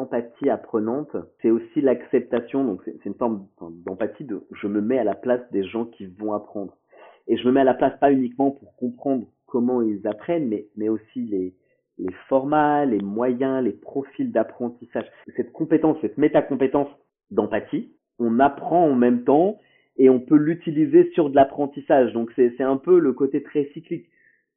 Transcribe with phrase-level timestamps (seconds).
[0.00, 3.46] empathie apprenante, c'est aussi l'acceptation, donc c'est une forme
[3.86, 6.76] d'empathie de je me mets à la place des gens qui vont apprendre.
[7.28, 10.66] Et je me mets à la place pas uniquement pour comprendre comment ils apprennent, mais,
[10.76, 11.54] mais aussi les,
[11.98, 15.06] les formats, les moyens, les profils d'apprentissage.
[15.36, 16.88] Cette compétence, cette métacompétence
[17.30, 19.58] d'empathie, on apprend en même temps
[19.96, 22.12] et on peut l'utiliser sur de l'apprentissage.
[22.12, 24.06] Donc c'est un peu le côté très cyclique.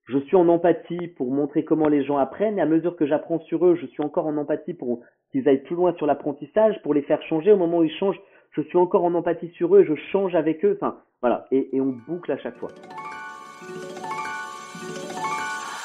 [0.05, 3.39] Je suis en empathie pour montrer comment les gens apprennent et à mesure que j'apprends
[3.41, 5.01] sur eux, je suis encore en empathie pour
[5.33, 7.51] qu'ils aillent plus loin sur l'apprentissage, pour les faire changer.
[7.51, 10.63] Au moment où ils changent, je suis encore en empathie sur eux je change avec
[10.63, 10.77] eux.
[10.79, 12.69] Enfin voilà, et, et on boucle à chaque fois.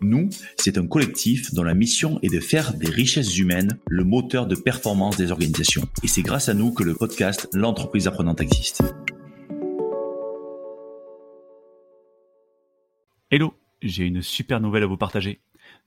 [0.00, 4.46] Nous, c'est un collectif dont la mission est de faire des richesses humaines le moteur
[4.46, 5.88] de performance des organisations.
[6.04, 8.82] Et c'est grâce à nous que le podcast L'entreprise apprenante existe.
[13.30, 15.40] Hello, j'ai une super nouvelle à vous partager.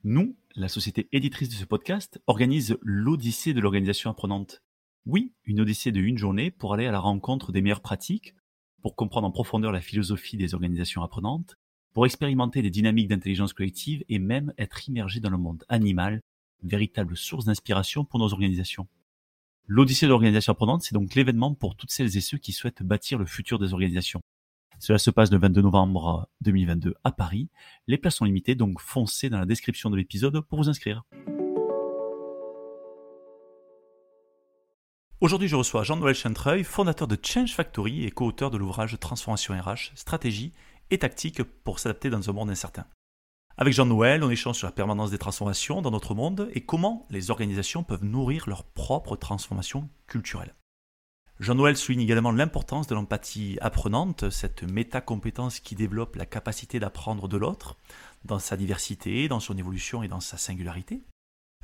[0.04, 4.62] Nous, la société éditrice de ce podcast, organise l'Odyssée de l'organisation apprenante.
[5.06, 8.34] Oui, une Odyssée de une journée pour aller à la rencontre des meilleures pratiques,
[8.82, 11.56] pour comprendre en profondeur la philosophie des organisations apprenantes,
[11.92, 16.22] pour expérimenter des dynamiques d'intelligence collective et même être immergé dans le monde animal,
[16.62, 18.86] véritable source d'inspiration pour nos organisations.
[19.66, 23.18] L'Odyssée de l'organisation apprenante, c'est donc l'événement pour toutes celles et ceux qui souhaitent bâtir
[23.18, 24.20] le futur des organisations.
[24.78, 27.48] Cela se passe le 22 novembre 2022 à Paris.
[27.86, 31.04] Les places sont limitées, donc foncez dans la description de l'épisode pour vous inscrire.
[35.20, 39.92] Aujourd'hui, je reçois Jean-Noël Chantreuil, fondateur de Change Factory et co-auteur de l'ouvrage Transformation RH,
[39.94, 40.52] stratégie
[40.92, 42.86] et tactique pour s'adapter dans un monde incertain.
[43.56, 47.30] Avec Jean-Noël, on échange sur la permanence des transformations dans notre monde et comment les
[47.30, 50.54] organisations peuvent nourrir leur propre transformation culturelle.
[51.40, 57.36] Jean-Noël souligne également l'importance de l'empathie apprenante, cette métacompétence qui développe la capacité d'apprendre de
[57.36, 57.78] l'autre,
[58.24, 61.02] dans sa diversité, dans son évolution et dans sa singularité.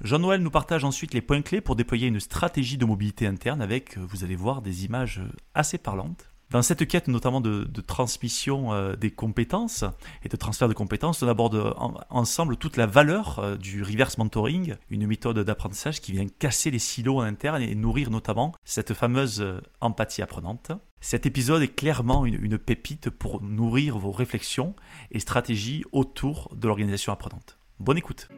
[0.03, 3.99] Jean-Noël nous partage ensuite les points clés pour déployer une stratégie de mobilité interne avec,
[3.99, 5.21] vous allez voir, des images
[5.55, 6.31] assez parlantes.
[6.51, 9.85] Dans cette quête notamment de, transmission euh, des compétences
[10.25, 11.75] et de transfert de compétences, on aborde
[12.09, 16.79] ensemble toute la valeur euh, du reverse mentoring, une méthode d'apprentissage qui vient casser les
[16.79, 20.73] silos en interne et nourrir notamment cette fameuse euh, empathie apprenante.
[21.01, 24.75] Cet épisode est clairement une, une pépite pour nourrir vos réflexions
[25.11, 27.59] et stratégies autour de l'organisation apprenante.
[27.79, 28.29] Bonne écoute.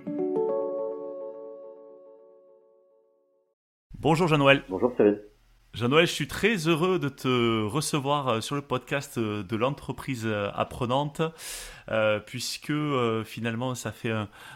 [4.00, 4.64] Bonjour Jean-Noël.
[4.68, 5.29] Bonjour Cyril.
[5.72, 10.24] Jean-Noël, je suis très heureux de te recevoir euh, sur le podcast euh, de l'entreprise
[10.26, 11.22] euh, apprenante,
[12.26, 12.72] puisque
[13.24, 14.12] finalement, ça fait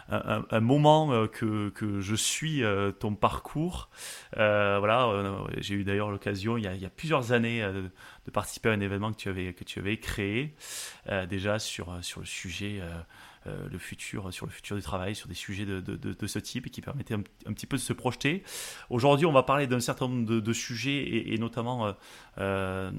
[0.09, 2.63] un, moment que, que, je suis
[3.01, 3.91] ton parcours.
[4.37, 9.13] voilà, j'ai eu d'ailleurs l'occasion, il, y a plusieurs années, de, participer à un événement
[9.13, 10.55] que tu avais, que tu avais créé,
[11.29, 12.83] déjà sur, sur le sujet
[13.47, 16.67] euh, le futur, sur le futur du travail, sur des sujets de, de, ce type
[16.67, 18.43] et qui permettaient un, petit peu de se projeter.
[18.89, 21.93] Aujourd'hui, on va parler d'un certain nombre de, sujets et, notamment, euh,
[22.39, 22.91] euh,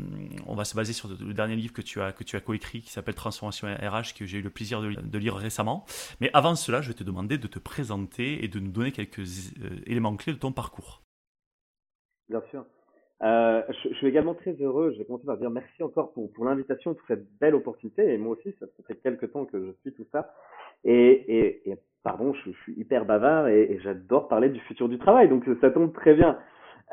[0.45, 2.81] on va se baser sur le dernier livre que tu as, que tu as coécrit
[2.81, 5.85] qui s'appelle Transformation RH, j'ai eu le plaisir de, lire récemment.
[6.21, 9.53] Mais avant cela, je vais te demander de te présenter et de nous donner quelques
[9.85, 11.01] éléments clés de ton parcours.
[12.29, 12.65] Bien sûr.
[13.23, 14.91] Euh, je, suis également très heureux.
[14.93, 18.13] Je vais commencer par dire merci encore pour, l'invitation, pour cette belle opportunité.
[18.13, 20.33] Et moi aussi, ça, fait quelques temps que je suis tout ça.
[20.83, 25.29] Et, pardon, je, suis hyper bavard et, et j'adore parler du futur du travail.
[25.29, 26.37] Donc ça tombe très bien.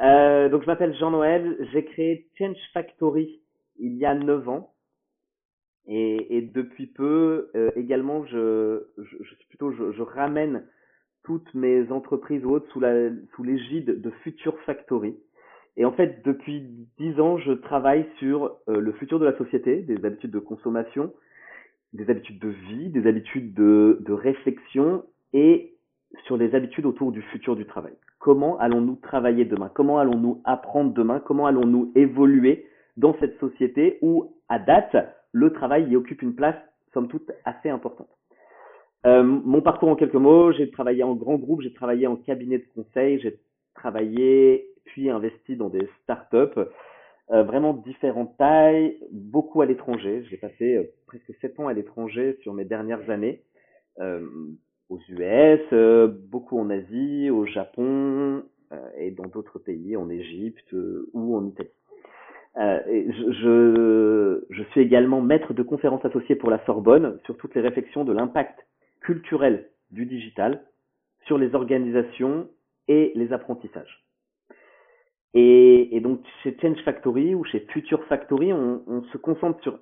[0.00, 1.56] Euh, donc je m'appelle Jean-Noël.
[1.72, 3.41] J'ai créé Change Factory
[3.78, 4.72] il y a 9 ans.
[5.87, 10.65] Et, et depuis peu, euh, également, je, je, je, plutôt, je, je ramène
[11.25, 15.17] toutes mes entreprises ou autres sous la sous l'égide de Future Factory.
[15.76, 16.62] Et en fait, depuis
[16.99, 21.12] dix ans, je travaille sur euh, le futur de la société, des habitudes de consommation,
[21.93, 25.75] des habitudes de vie, des habitudes de, de réflexion et
[26.26, 27.94] sur les habitudes autour du futur du travail.
[28.19, 29.70] Comment allons-nous travailler demain?
[29.75, 31.20] Comment allons-nous apprendre demain?
[31.20, 34.96] Comment allons-nous évoluer dans cette société où, à date,
[35.32, 36.56] le travail y occupe une place,
[36.93, 38.08] somme toute, assez importante
[39.06, 42.58] euh, Mon parcours en quelques mots, j'ai travaillé en grand groupe, j'ai travaillé en cabinet
[42.58, 43.38] de conseil, j'ai
[43.75, 46.61] travaillé puis investi dans des startups,
[47.31, 50.25] euh, vraiment différentes tailles, beaucoup à l'étranger.
[50.31, 53.43] J'ai passé euh, presque sept ans à l'étranger sur mes dernières années,
[54.00, 54.26] euh,
[54.88, 58.44] aux US, euh, beaucoup en Asie, au Japon,
[58.96, 60.75] et dans d'autres pays, en Égypte
[61.12, 61.69] ou en Italie.
[62.56, 67.60] Je, je, je suis également maître de conférences associées pour la Sorbonne sur toutes les
[67.60, 68.66] réflexions de l'impact
[69.00, 70.62] culturel du digital
[71.26, 72.49] sur les organisations
[72.88, 74.04] et les apprentissages.
[75.34, 79.78] Et, et, donc chez Change Factory ou chez Future Factory, on, on, se concentre sur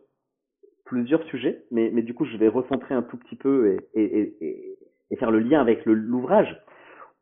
[0.85, 4.77] plusieurs sujets, mais, mais, du coup je vais recentrer un tout petit peu et, et,
[5.11, 6.57] et faire le lien avec l'ouvrage.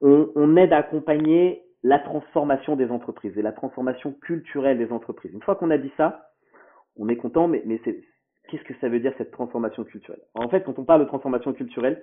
[0.01, 5.33] On, on, aide à accompagner la transformation des entreprises et la transformation culturelle des entreprises.
[5.33, 6.31] Une fois qu'on a dit ça,
[6.97, 7.81] on est content, mais, mais
[8.49, 10.23] qu'est-ce que ça veut dire cette transformation culturelle?
[10.35, 12.03] En fait, quand on parle de transformation culturelle,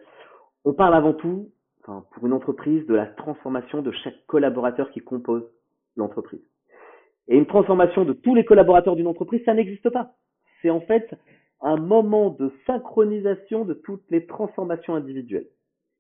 [0.63, 1.49] on parle avant tout,
[1.81, 5.43] enfin, pour une entreprise, de la transformation de chaque collaborateur qui compose
[5.97, 6.41] l'entreprise.
[7.27, 10.13] Et une transformation de tous les collaborateurs d'une entreprise, ça n'existe pas.
[10.61, 11.15] C'est en fait
[11.61, 15.47] un moment de synchronisation de toutes les transformations individuelles.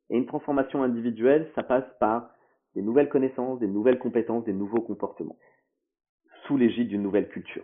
[0.09, 2.29] Et une transformation individuelle, ça passe par
[2.75, 5.37] des nouvelles connaissances, des nouvelles compétences, des nouveaux comportements,
[6.45, 7.63] sous l'égide d'une nouvelle culture.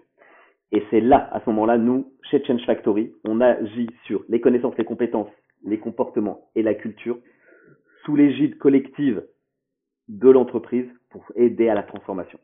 [0.72, 4.78] Et c'est là, à ce moment-là, nous, chez Change Factory, on agit sur les connaissances,
[4.78, 5.32] les compétences,
[5.64, 7.18] les comportements et la culture,
[8.06, 9.24] sous l'égide collective
[10.08, 12.40] de l'entreprise pour aider à la transformation.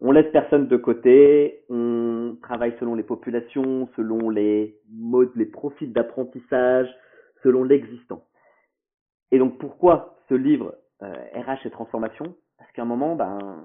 [0.00, 5.92] On laisse personne de côté, on travaille selon les populations, selon les modes, les profils
[5.92, 6.88] d'apprentissage,
[7.42, 8.24] selon l'existant.
[9.30, 10.74] Et donc pourquoi ce livre
[11.34, 13.64] RH euh, et transformation Parce qu'à un moment, ben,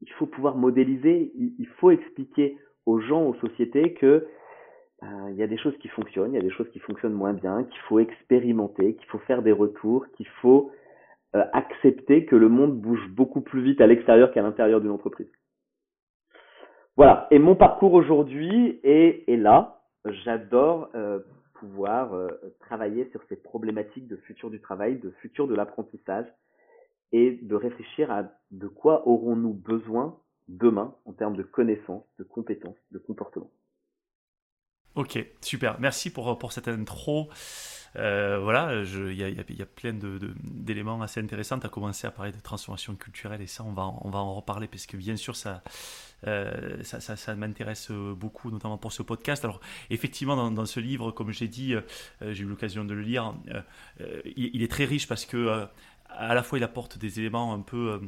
[0.00, 4.26] il faut pouvoir modéliser, il faut expliquer aux gens, aux sociétés que
[5.02, 7.12] ben, il y a des choses qui fonctionnent, il y a des choses qui fonctionnent
[7.12, 10.70] moins bien, qu'il faut expérimenter, qu'il faut faire des retours, qu'il faut
[11.34, 15.30] euh, accepter que le monde bouge beaucoup plus vite à l'extérieur qu'à l'intérieur d'une entreprise.
[16.96, 17.26] Voilà.
[17.30, 19.82] Et mon parcours aujourd'hui est, est, là.
[20.06, 21.18] J'adore euh,
[21.60, 22.28] pouvoir euh,
[22.60, 26.26] travailler sur ces problématiques de futur du travail, de futur de l'apprentissage
[27.12, 30.18] et de réfléchir à de quoi aurons-nous besoin
[30.48, 33.50] demain en termes de connaissances, de compétences, de comportements.
[34.94, 35.78] Ok, super.
[35.78, 37.28] Merci pour, pour cette intro.
[37.96, 41.58] Euh, voilà, il y, a plein d'éléments assez intéressants.
[41.58, 44.34] Tu as commencé à parler de transformation culturelle et ça, on va, on va en
[44.34, 45.62] reparler parce que bien sûr, ça,
[46.26, 49.44] euh, ça, ça, ça m'intéresse beaucoup, notamment pour ce podcast.
[49.44, 49.60] Alors,
[49.90, 51.80] effectivement, dans, dans ce livre, comme j'ai dit, euh,
[52.20, 53.34] j'ai eu l'occasion de le lire,
[54.36, 55.66] il, il, est très riche parce que
[56.08, 58.00] à la fois il apporte des éléments un peu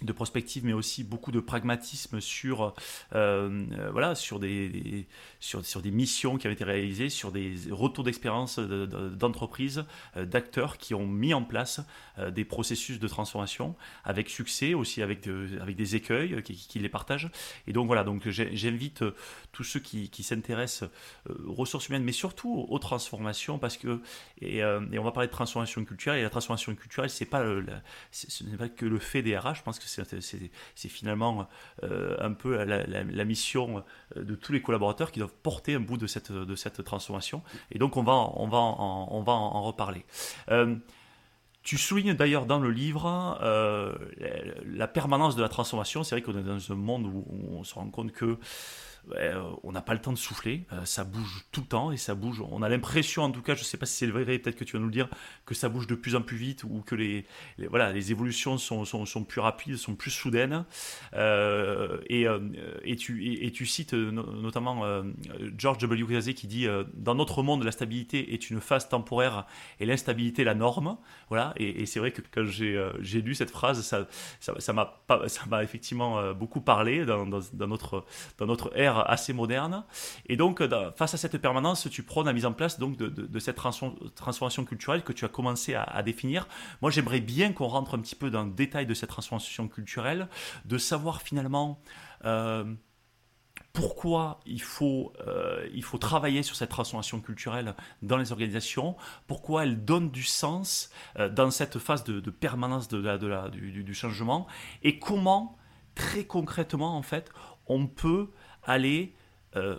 [0.00, 2.70] de prospective, mais aussi beaucoup de pragmatisme sur, euh,
[3.14, 5.06] euh, voilà, sur, des,
[5.38, 9.84] sur, sur, des missions qui avaient été réalisées, sur des retours d'expérience d'entreprises,
[10.16, 11.80] euh, d'acteurs qui ont mis en place
[12.30, 13.74] des processus de transformation
[14.04, 15.26] avec succès, aussi avec,
[15.60, 17.30] avec des écueils qui, les partagent.
[17.66, 19.04] Et donc voilà, donc j'invite
[19.52, 20.90] tous ceux qui, s'intéressent
[21.46, 24.00] aux ressources humaines, mais surtout aux transformations, parce que,
[24.40, 27.42] et, on va parler de transformation culturelle, et la transformation culturelle, c'est pas
[28.10, 31.48] ce n'est pas que le fait des RH, je pense que c'est finalement
[31.82, 33.84] euh, un peu la, mission
[34.16, 37.42] euh, de tous les collaborateurs qui doivent porter un bout de cette, transformation.
[37.70, 40.04] Et donc on va, on va, en, on va en reparler.
[40.50, 40.76] Euh,
[41.62, 43.38] tu soulignes d'ailleurs dans le livre
[44.66, 46.02] la permanence de la transformation.
[46.02, 48.38] C'est vrai qu'on est dans un monde où on se rend compte que
[49.16, 51.96] euh, on n'a pas le temps de souffler, euh, ça bouge tout le temps et
[51.96, 52.42] ça bouge.
[52.50, 54.64] On a l'impression, en tout cas, je ne sais pas si c'est vrai, peut-être que
[54.64, 55.08] tu vas nous le dire,
[55.44, 57.26] que ça bouge de plus en plus vite ou que les,
[57.68, 60.64] voilà, les évolutions sont, sont, plus rapides, sont plus soudaines.
[61.14, 62.26] Euh, et,
[62.84, 64.84] et, tu, et, tu cites notamment
[65.58, 66.06] George W.
[66.06, 69.46] Casey qui dit Dans notre monde, la stabilité est une phase temporaire
[69.80, 70.96] et l'instabilité la norme.
[71.28, 73.82] Voilà, et, c'est vrai que quand j'ai lu cette phrase,
[74.40, 78.04] ça m'a effectivement beaucoup parlé dans, notre,
[78.38, 79.84] dans notre ère assez moderne.
[80.26, 83.38] Et donc, euh, face à cette permanence, tu prônes la mise en place donc, de,
[83.38, 83.56] cette
[84.14, 86.46] transformation culturelle que tu as commencé à, définir.
[86.80, 90.28] Moi, j'aimerais bien qu'on rentre un petit peu dans le détail de cette transformation culturelle,
[90.64, 91.80] de savoir finalement...
[92.24, 92.64] Euh,
[93.72, 99.64] pourquoi il faut, euh, il faut travailler sur cette transformation culturelle dans les organisations, pourquoi
[99.64, 100.90] elle donne du sens
[101.30, 104.46] dans cette phase de, permanence de la, de la, du, du, changement,
[104.82, 105.56] et comment,
[105.94, 107.30] très concrètement, en fait,
[107.66, 108.30] on peut
[108.62, 109.14] aller
[109.54, 109.78] euh,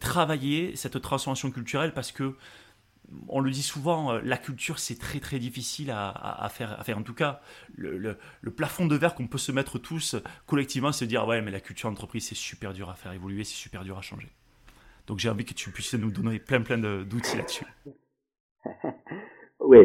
[0.00, 2.36] travailler cette transformation culturelle parce que
[3.28, 6.78] on le dit souvent, euh, la culture c'est très très difficile à, faire.
[6.96, 7.40] En tout cas,
[7.76, 8.16] le,
[8.56, 10.16] plafond de verre qu'on peut se mettre tous
[10.46, 13.44] collectivement, c'est de dire ouais mais la culture d'entreprise c'est super dur à faire évoluer,
[13.44, 14.28] c'est super dur à changer.
[15.06, 17.66] Donc j'ai envie que tu puisses nous donner plein plein d'outils là-dessus.
[19.60, 19.78] oui.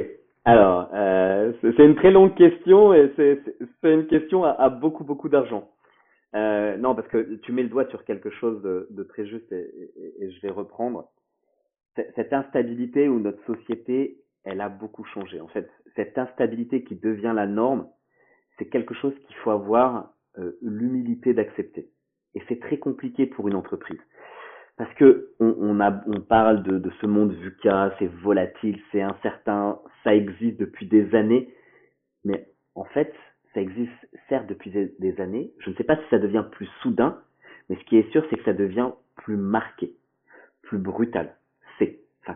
[0.45, 3.41] Alors, euh, c'est une très longue question et c'est
[3.83, 5.69] une question à beaucoup beaucoup d'argent.
[6.35, 9.91] Euh, non, parce que tu mets le doigt sur quelque chose de, très juste et,
[10.21, 11.09] je vais reprendre.
[12.15, 15.41] Cette instabilité où notre société, elle a beaucoup changé.
[15.41, 17.87] En fait, cette instabilité qui devient la norme,
[18.57, 21.89] c'est quelque chose qu'il faut avoir euh, l'humilité d'accepter.
[22.35, 23.99] Et c'est très compliqué pour une entreprise.
[24.77, 29.01] Parce que on, on, a, on parle de, de ce monde VUCA, c'est volatile, c'est
[29.01, 31.53] incertain, ça existe depuis des années,
[32.23, 33.13] mais en fait,
[33.53, 33.91] ça existe
[34.29, 35.51] certes depuis des années.
[35.59, 37.21] Je ne sais pas si ça devient plus soudain,
[37.67, 39.95] mais ce qui est sûr, c'est que ça devient plus marqué,
[40.61, 41.35] plus brutal.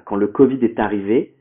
[0.06, 1.36] Quand le Covid est arrivé,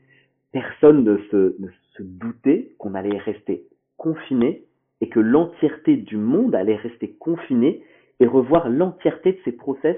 [0.51, 1.55] personne ne se,
[1.99, 3.67] doutait qu'on allait rester
[3.97, 4.63] confiné
[5.01, 7.83] et que l'entièreté du monde allait rester confinée
[8.19, 9.97] et revoir l'entièreté de ses process,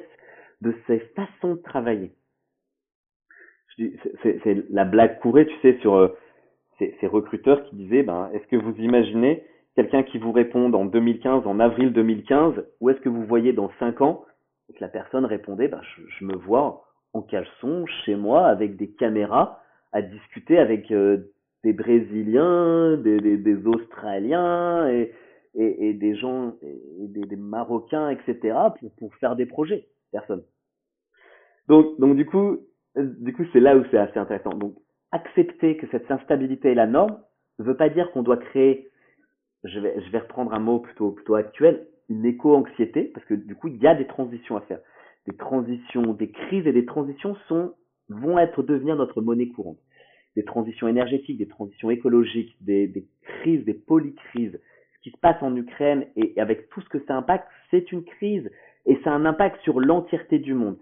[0.61, 2.11] de ses façons de travailler.
[4.23, 6.07] C'est la blague courée, tu sais, sur euh,
[6.79, 9.43] ces, recruteurs qui disaient, ben, est-ce que vous imaginez
[9.75, 13.71] quelqu'un qui vous réponde en 2015, en avril 2015, ou est-ce que vous voyez dans
[13.79, 14.25] 5 ans
[14.69, 15.81] Et que la personne répondait, ben,
[16.19, 16.85] je, me vois
[17.15, 19.61] en caleçon, chez moi, avec des caméras,
[19.93, 21.31] à discuter avec euh,
[21.63, 25.13] des Brésiliens, des, des, des Australiens et,
[25.55, 28.57] et, et, des gens, et des, des, Marocains, etc.
[28.79, 29.87] pour, pour faire des projets.
[30.11, 30.43] Personne.
[31.67, 32.59] Donc, donc du coup,
[32.95, 34.51] du coup, c'est là où c'est assez intéressant.
[34.51, 34.75] Donc,
[35.11, 37.17] accepter que cette instabilité est la norme
[37.59, 38.89] ne veut pas dire qu'on doit créer,
[39.63, 43.55] je vais, je vais reprendre un mot plutôt, plutôt actuel, une éco-anxiété, parce que du
[43.55, 44.79] coup, il y a des transitions à faire.
[45.27, 47.73] Des transitions, des crises et des transitions sont,
[48.09, 49.79] vont être devenir notre monnaie courante
[50.35, 54.59] des transitions énergétiques, des transitions écologiques, des, des crises, des polycrises.
[54.95, 58.03] Ce qui se passe en Ukraine et avec tout ce que ça impacte, c'est une
[58.03, 58.51] crise
[58.85, 60.77] et ça a un impact sur l'entièreté du monde.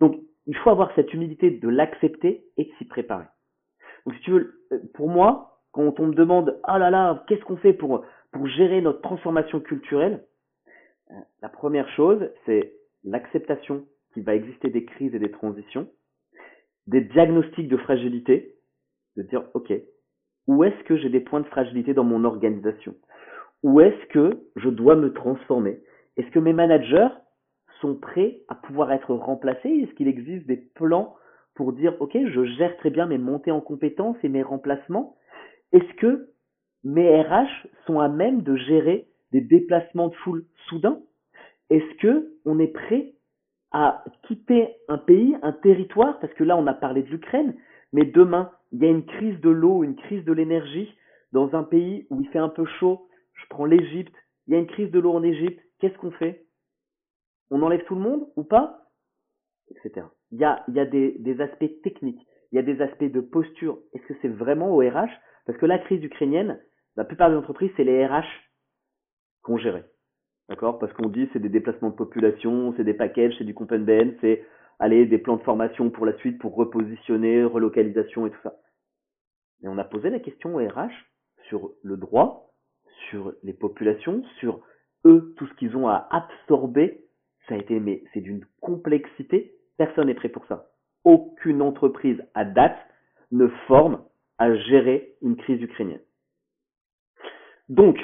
[0.00, 3.24] Donc, il faut avoir cette humilité de l'accepter et de s'y préparer.
[4.06, 7.42] Donc, si tu veux, euh, pour moi, quand on me demande, ah là là, qu'est-ce
[7.44, 10.24] qu'on fait pour, pour gérer notre transformation culturelle,
[11.10, 12.72] euh, la première chose, c'est
[13.04, 15.88] l'acceptation qu'il va exister des crises et des transitions,
[16.86, 18.54] des diagnostics de fragilité,
[19.16, 19.72] de dire, OK,
[20.46, 22.94] où est-ce que j'ai des points de fragilité dans mon organisation?
[23.62, 25.80] Où est-ce que je dois me transformer?
[26.16, 27.08] Est-ce que mes managers
[27.80, 29.68] sont prêts à pouvoir être remplacés?
[29.68, 31.16] Est-ce qu'il existe des plans
[31.54, 35.16] pour dire, OK, je gère très bien mes montées en compétences et mes remplacements?
[35.72, 36.28] Est-ce que
[36.84, 41.00] mes RH sont à même de gérer des déplacements de foule soudains?
[41.72, 43.14] Est-ce que on est prêt
[43.70, 47.56] à quitter un pays, un territoire, parce que là on a parlé de l'Ukraine,
[47.94, 50.94] mais demain, il y a une crise de l'eau, une crise de l'énergie
[51.32, 53.08] dans un pays où il fait un peu chaud.
[53.32, 54.14] Je prends l'Égypte.
[54.46, 55.62] Il y a une crise de l'eau en Égypte.
[55.78, 56.44] Qu'est-ce qu'on fait?
[57.50, 58.90] On enlève tout le monde ou pas?
[59.70, 60.06] Etc.
[60.30, 62.20] Il y a, des aspects techniques.
[62.50, 63.78] Il y a des aspects de posture.
[63.94, 65.10] Est-ce que c'est vraiment au RH
[65.46, 66.60] Parce que la crise ukrainienne,
[66.96, 68.28] la plupart des entreprises, c'est les RH
[69.42, 69.90] qu'on gérait.
[70.52, 70.78] D'accord?
[70.78, 74.44] Parce qu'on dit c'est des déplacements de population, c'est des packages, c'est du BN, c'est
[74.78, 78.56] aller des plans de formation pour la suite, pour repositionner, relocalisation et tout ça.
[79.62, 80.92] Et on a posé la question au RH
[81.48, 82.52] sur le droit,
[83.08, 84.60] sur les populations, sur
[85.06, 87.06] eux, tout ce qu'ils ont à absorber.
[87.48, 89.54] Ça a été, mais c'est d'une complexité.
[89.78, 90.66] Personne n'est prêt pour ça.
[91.04, 92.76] Aucune entreprise à date
[93.30, 94.04] ne forme
[94.36, 96.02] à gérer une crise ukrainienne.
[97.70, 97.96] Donc,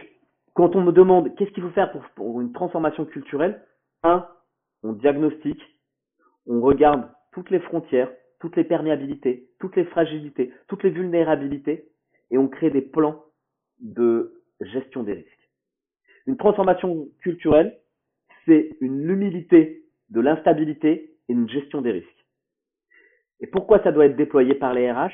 [0.58, 3.64] quand on me demande qu'est-ce qu'il faut faire pour, une transformation culturelle,
[4.02, 4.26] un,
[4.82, 5.62] on diagnostique
[6.48, 8.10] on regarde toutes les frontières,
[8.40, 11.88] toutes les perméabilités, toutes les fragilités, toutes les vulnérabilités,
[12.32, 13.22] et on crée des plans
[13.78, 15.50] de gestion des risques.
[16.26, 17.78] Une transformation culturelle,
[18.44, 22.26] c'est une humilité de l'instabilité et une gestion des risques.
[23.38, 25.12] Et pourquoi ça doit être déployé par les RH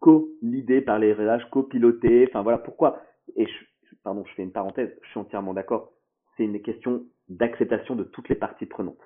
[0.00, 3.00] co-lidé par les RH, co-piloté, enfin voilà pourquoi?
[4.04, 5.92] Pardon, je fais une parenthèse, je suis entièrement d'accord.
[6.36, 9.00] C'est une question d'acceptation de toutes les parties prenantes.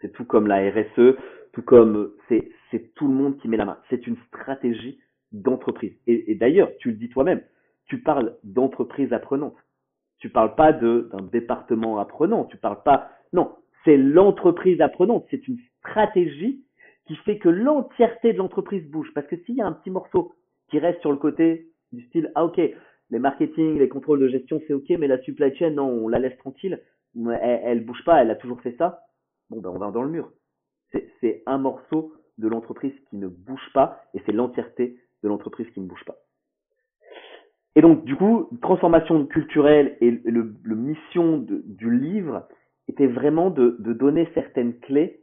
[0.00, 1.16] C'est tout comme la RSE,
[1.52, 3.78] tout comme c'est tout le monde qui met la main.
[3.88, 5.00] C'est une stratégie
[5.32, 5.94] d'entreprise.
[6.06, 7.42] Et, d'ailleurs, tu le dis toi-même,
[7.86, 9.56] tu parles d'entreprise apprenante.
[10.18, 12.44] Tu parles pas d'un département apprenant.
[12.44, 13.10] Tu parles pas.
[13.32, 15.26] Non, c'est l'entreprise apprenante.
[15.30, 16.64] C'est une stratégie
[17.06, 19.10] qui fait que l'entièreté de l'entreprise bouge.
[19.14, 20.32] Parce que s'il y a un petit morceau
[20.68, 22.60] qui reste sur le côté du style ah ok
[23.12, 26.18] les marketing, les contrôles de gestion c'est ok, mais la supply chain non, on la
[26.18, 26.80] laisse tranquille.
[27.14, 29.02] Elle, elle bouge pas, elle a toujours fait ça
[29.52, 30.32] bon ben on va dans le mur.
[31.20, 35.80] C'est un morceau de l'entreprise qui ne bouge pas et c'est l'entièreté de l'entreprise qui
[35.80, 36.16] ne bouge pas.
[37.76, 42.48] Et donc du coup, transformation culturelle et le, mission du livre
[42.88, 45.20] était vraiment de, de donner certaines clés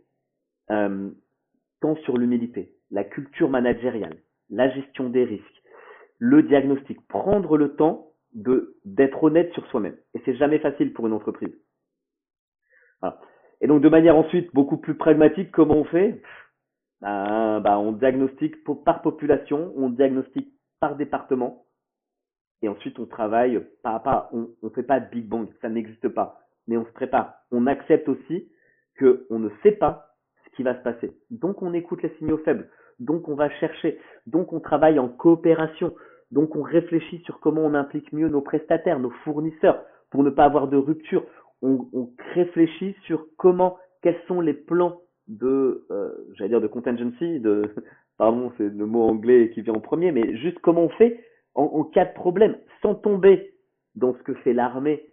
[0.72, 1.10] euh,
[1.81, 4.17] tant sur l'humilité, la culture managériale,
[4.50, 5.58] la gestion des risques,
[6.19, 9.97] le diagnostic, prendre le temps de d'être honnête sur soi-même.
[10.13, 11.55] Et c'est jamais facile pour une entreprise.
[13.01, 13.19] Voilà.
[13.61, 16.21] Et donc de manière ensuite beaucoup plus pragmatique, comment on fait?
[17.01, 21.65] Ben, ben, On diagnostique par population, on diagnostique par département.
[22.61, 24.29] et ensuite on travaille pas à pas.
[24.33, 26.41] On ne fait pas de Big Bang, ça n'existe pas.
[26.67, 27.35] Mais on se prépare.
[27.51, 28.51] On accepte aussi
[28.99, 31.11] qu'on ne sait pas ce qui va se passer.
[31.31, 32.69] Donc on écoute les signaux faibles.
[33.00, 34.00] Donc on va chercher.
[34.27, 35.94] Donc on travaille en coopération.
[36.32, 40.46] Donc on réfléchit sur comment on implique mieux nos prestataires, nos fournisseurs, pour ne pas
[40.46, 41.25] avoir de rupture.
[41.62, 47.39] On, on réfléchit sur comment, quels sont les plans de, euh, j'allais dire de contingency,
[47.39, 47.74] de,
[48.18, 51.24] pardon, c'est le mot anglais qui vient en premier, mais juste comment on fait
[51.56, 53.53] en, en cas de problème, sans tomber
[53.96, 55.06] dans ce que fait l'armée.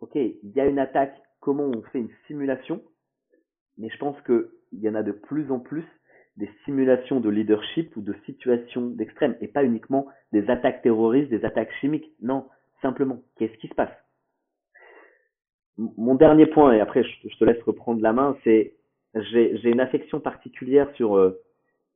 [0.00, 2.82] Ok, il y a une attaque, comment on fait une simulation,
[3.78, 4.48] mais je pense qu'il
[4.80, 5.84] y en a de plus en plus
[6.38, 11.44] des simulations de leadership ou de situations d'extrême, et pas uniquement des attaques terroristes, des
[11.44, 12.10] attaques chimiques.
[12.22, 12.46] Non,
[12.80, 13.96] simplement, qu'est-ce qui se passe?
[15.76, 18.74] Mon dernier point, et après je te laisse reprendre la main, c'est
[19.14, 21.40] j'ai une affection particulière sur euh,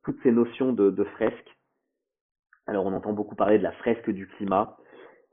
[0.03, 1.57] toutes ces notions de, de fresques.
[2.65, 4.77] Alors on entend beaucoup parler de la fresque du climat,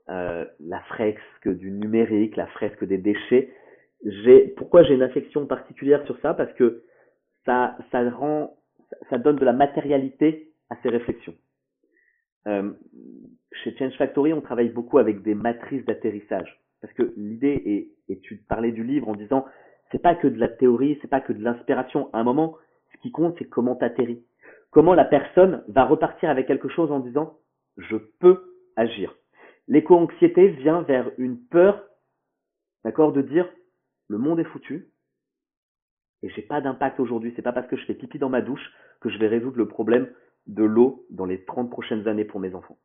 [0.09, 3.53] euh, la fresque du numérique, la fresque des déchets.
[4.57, 6.33] Pourquoi j'ai une affection particulière sur ça?
[6.33, 6.83] Parce que
[7.45, 8.57] ça ça rend
[9.09, 11.35] ça donne de la matérialité à ces réflexions.
[12.47, 12.71] Euh,
[13.51, 18.19] chez Change Factory, on travaille beaucoup avec des matrices d'atterrissage parce que l'idée est et
[18.19, 19.45] tu parlais du livre en disant
[19.91, 22.09] c'est pas que de la théorie, c'est pas que de l'inspiration.
[22.13, 22.57] À un moment,
[22.93, 24.23] ce qui compte, c'est comment t'atterris.
[24.69, 27.37] Comment la personne va repartir avec quelque chose en disant
[27.77, 29.15] je peux agir.
[29.67, 31.85] L'éco-anxiété vient vers une peur,
[32.83, 33.47] d'accord, de dire
[34.07, 34.87] le monde est foutu
[36.23, 37.33] et j'ai pas d'impact aujourd'hui.
[37.35, 39.67] C'est pas parce que je fais pipi dans ma douche que je vais résoudre le
[39.67, 40.09] problème
[40.47, 42.77] de l'eau dans les 30 prochaines années pour mes enfants.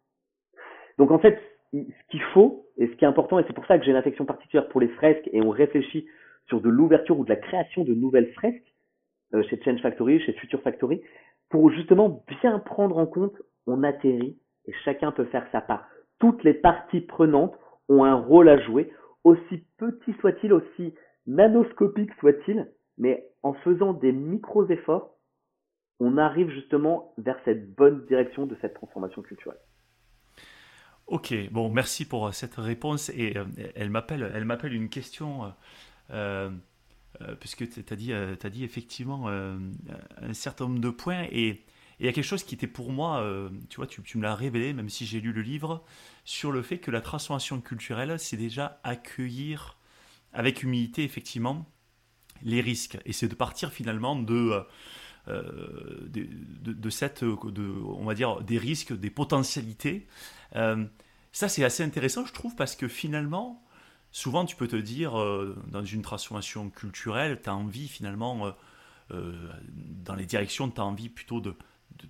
[0.99, 1.39] Donc en fait,
[1.73, 3.97] ce qu'il faut et ce qui est important, et c'est pour ça que j'ai une
[3.97, 6.07] affection particulière pour les fresques et on réfléchit
[6.49, 8.75] sur de l'ouverture ou de la création de nouvelles fresques
[9.35, 11.03] euh, chez Change Factory, chez Future Factory,
[11.51, 13.35] pour justement bien prendre en compte,
[13.67, 15.89] on atterrit et chacun peut faire sa part.
[16.19, 17.57] Toutes les parties prenantes
[17.89, 18.93] ont un rôle à jouer,
[19.25, 20.95] aussi petit soit-il, aussi
[21.27, 25.17] nanoscopique soit-il, mais en faisant des micros efforts,
[26.01, 29.59] on arrive justement vers cette bonne direction de cette transformation culturelle.
[31.07, 33.11] Ok, bon, merci pour cette réponse.
[33.11, 33.45] Et euh,
[33.75, 35.49] elle m'appelle, elle m'appelle une question euh,
[36.11, 36.51] euh,
[37.23, 41.63] euh, puisque tu as dit, euh, as dit effectivement un certain nombre de points et
[41.99, 43.27] il y a quelque chose qui était pour moi,
[43.71, 45.83] tu vois, tu, tu me l'as révélé, même si j'ai lu le livre,
[46.27, 49.79] sur le fait que la transformation culturelle, c'est déjà accueillir
[50.35, 51.65] avec humilité, effectivement,
[52.43, 52.99] les risques.
[53.05, 54.65] Et c'est de partir finalement de,
[55.27, 56.27] de,
[56.65, 60.07] de, cette, de, on va dire, des risques, des potentialités.
[60.53, 63.67] ça, c'est assez intéressant, je trouve, parce que finalement,
[64.17, 68.51] souvent tu peux te dire, euh, dans une transformation culturelle, tu as envie finalement, euh,
[69.11, 71.43] euh, dans les directions, tu as envie plutôt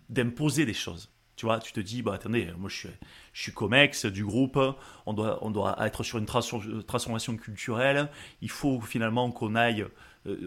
[0.08, 1.10] d'imposer des choses.
[1.34, 2.88] Tu vois, tu te dis, bah attendez, moi je suis,
[3.32, 4.58] je suis COMEX du groupe,
[5.04, 8.08] on doit, on doit être sur une transformation culturelle,
[8.40, 9.84] il faut finalement qu'on aille,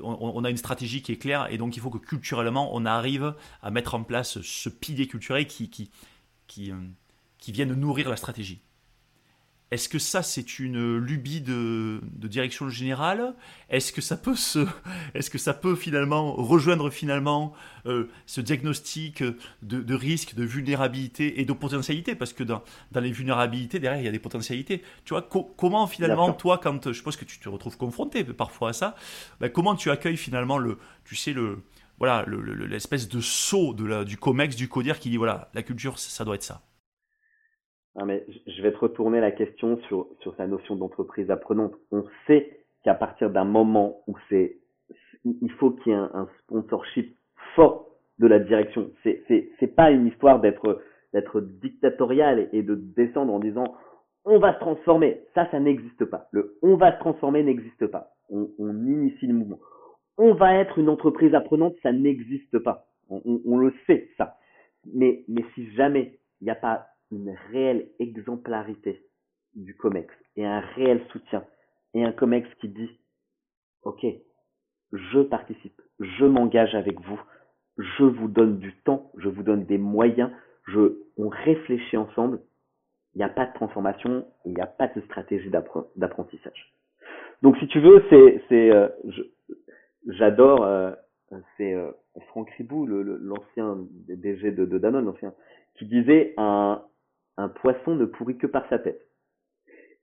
[0.04, 3.36] on, a une stratégie qui est claire, et donc il faut que culturellement on arrive
[3.62, 5.92] à mettre en place ce pilier culturel qui, qui,
[6.48, 8.62] qui vienne nourrir la stratégie.
[9.72, 13.36] Est-ce que ça, c'est une lubie de, direction générale?
[13.70, 14.66] Est-ce que ça peut se,
[15.14, 17.54] est-ce que ça peut finalement rejoindre finalement
[17.86, 19.24] euh, ce diagnostic
[19.62, 22.16] de, risque, de vulnérabilité et de potentialité?
[22.16, 22.64] Parce que dans,
[22.96, 24.82] les vulnérabilités, derrière, il y a des potentialités.
[25.06, 28.74] Tu vois, comment finalement, toi, quand je suppose que tu te retrouves confronté parfois à
[28.74, 28.96] ça,
[29.40, 31.64] ben, comment tu accueilles finalement le, tu sais, le,
[32.00, 32.26] voilà,
[32.68, 36.26] l'espèce de saut de la, du COMEX, du CODIR qui dit voilà, la culture, ça
[36.26, 36.64] doit être ça?
[38.06, 38.26] Mais
[38.60, 41.74] je vais te retourner la question sur, sur sa notion d'entreprise apprenante.
[41.92, 44.58] On sait qu'à partir d'un moment où c'est,
[45.24, 47.16] il faut qu'il y ait un, sponsorship
[47.56, 47.88] fort
[48.20, 48.92] de la direction.
[49.04, 50.82] C'est, c'est, c'est pas une histoire d'être,
[51.14, 53.76] d'être dictatorial et de descendre en disant
[54.26, 55.22] on va se transformer.
[55.34, 56.28] Ça, ça n'existe pas.
[56.32, 58.12] Le on va se transformer n'existe pas.
[58.30, 59.60] On, initie le mouvement.
[60.18, 62.88] On va être une entreprise apprenante, ça n'existe pas.
[63.10, 64.36] On, le sait, ça.
[64.94, 69.04] Mais, mais si jamais il n'y a pas une réelle exemplarité
[69.56, 71.44] du COMEX et un réel soutien
[71.94, 72.90] et un COMEX qui dit
[73.84, 74.06] ok
[74.94, 77.20] je participe je m'engage avec vous
[77.78, 80.32] je vous donne du temps je vous donne des moyens
[80.68, 82.42] je on réfléchit ensemble
[83.16, 85.50] il n'y a pas de transformation il n'y a pas de stratégie
[85.96, 86.74] d'apprentissage.
[87.42, 88.88] Donc si tu veux c'est c'est euh,
[90.08, 90.92] j'adore euh,
[91.58, 91.92] c'est euh,
[92.28, 95.34] Franck Ribou l'ancien DG de, Danone l'ancien
[95.76, 96.84] qui disait un
[97.40, 99.02] un poisson ne pourrit que par sa tête.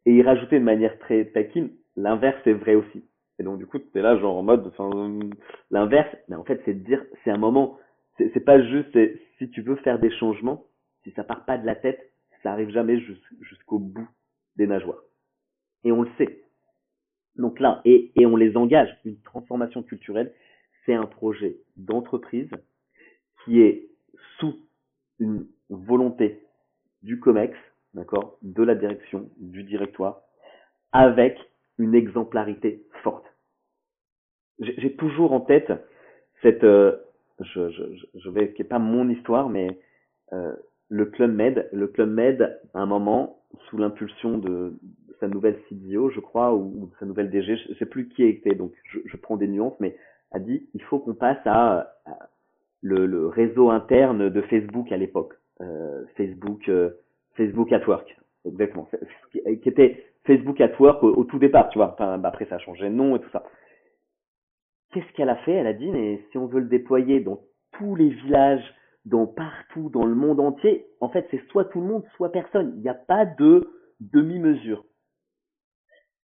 [0.06, 3.04] Et il rajoutait de manière très taquine, l'inverse est vrai aussi.
[3.38, 4.72] Et donc du coup, tu es là genre en mode,
[5.70, 7.78] l'inverse, mais en fait c'est de dire, c'est un moment,
[8.16, 8.98] c'est pas juste,
[9.36, 10.64] si tu veux faire des changements,
[11.02, 12.00] si ça part pas de la tête,
[12.42, 12.98] ça arrive jamais
[13.40, 14.08] jusqu'au bout
[14.56, 15.02] des nageoires.
[15.84, 16.42] Et on le sait.
[17.36, 18.88] Donc là, et on les engage.
[19.04, 20.32] Une transformation culturelle,
[20.86, 22.48] c'est un projet d'entreprise
[23.44, 23.90] qui est
[24.38, 24.56] sous
[25.18, 26.40] une volonté
[27.06, 27.56] du COMEX,
[27.94, 30.20] d'accord, de la direction, du directoire,
[30.92, 31.38] avec
[31.78, 33.24] une exemplarité forte.
[34.58, 35.72] J'ai toujours en tête
[36.42, 36.96] cette, euh,
[37.40, 37.82] je, je,
[38.14, 39.78] je vais, qui n'est pas mon histoire, mais
[40.32, 40.54] euh,
[40.88, 44.74] le Club Med, le Club Med, à un moment, sous l'impulsion de,
[45.20, 48.54] sa nouvelle CDO, je crois, ou, de sa nouvelle DG, je sais plus qui était,
[48.54, 49.96] donc je, je prends des nuances, mais
[50.32, 51.94] a dit il faut qu'on passe à,
[52.82, 55.34] le, le, réseau interne de Facebook à l'époque,
[56.16, 56.90] Facebook, euh,
[57.34, 58.88] Facebook at Work, exactement,
[59.30, 61.92] qui, était Facebook at Work au, tout départ, tu vois.
[61.92, 63.44] Enfin, bah, après ça a changé de nom et tout ça.
[64.92, 67.40] Qu'est-ce qu'elle a fait Elle a dit mais si on veut le déployer dans
[67.72, 68.64] tous les villages,
[69.04, 72.72] dans partout, dans le monde entier, en fait c'est soit tout le monde, soit personne.
[72.76, 73.68] Il n'y a pas de
[74.00, 74.84] demi-mesure.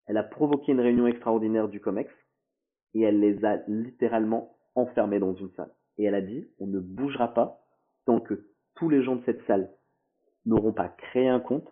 [0.08, 2.12] Elle a provoqué une réunion extraordinaire du COMEX
[2.94, 5.72] et elle les a littéralement enfermés dans une salle.
[5.98, 7.62] Et elle a dit, on ne bougera pas
[8.06, 8.51] tant que
[8.82, 9.70] tous les gens de cette salle
[10.48, 11.72] n'auront pas créé un compte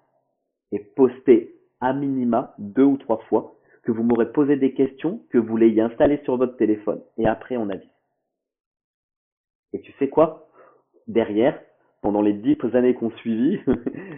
[0.71, 5.39] et posté à minima deux ou trois fois que vous m'aurez posé des questions, que
[5.39, 7.01] vous l'ayez installé sur votre téléphone.
[7.17, 7.89] Et après, on avise.
[9.73, 10.51] Et tu sais quoi?
[11.07, 11.59] Derrière,
[12.03, 13.59] pendant les dix années qu'on suivit,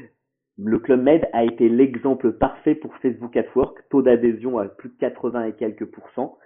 [0.57, 4.89] le Club Med a été l'exemple parfait pour Facebook at Work, taux d'adhésion à plus
[4.89, 6.37] de 80 et quelques pourcents,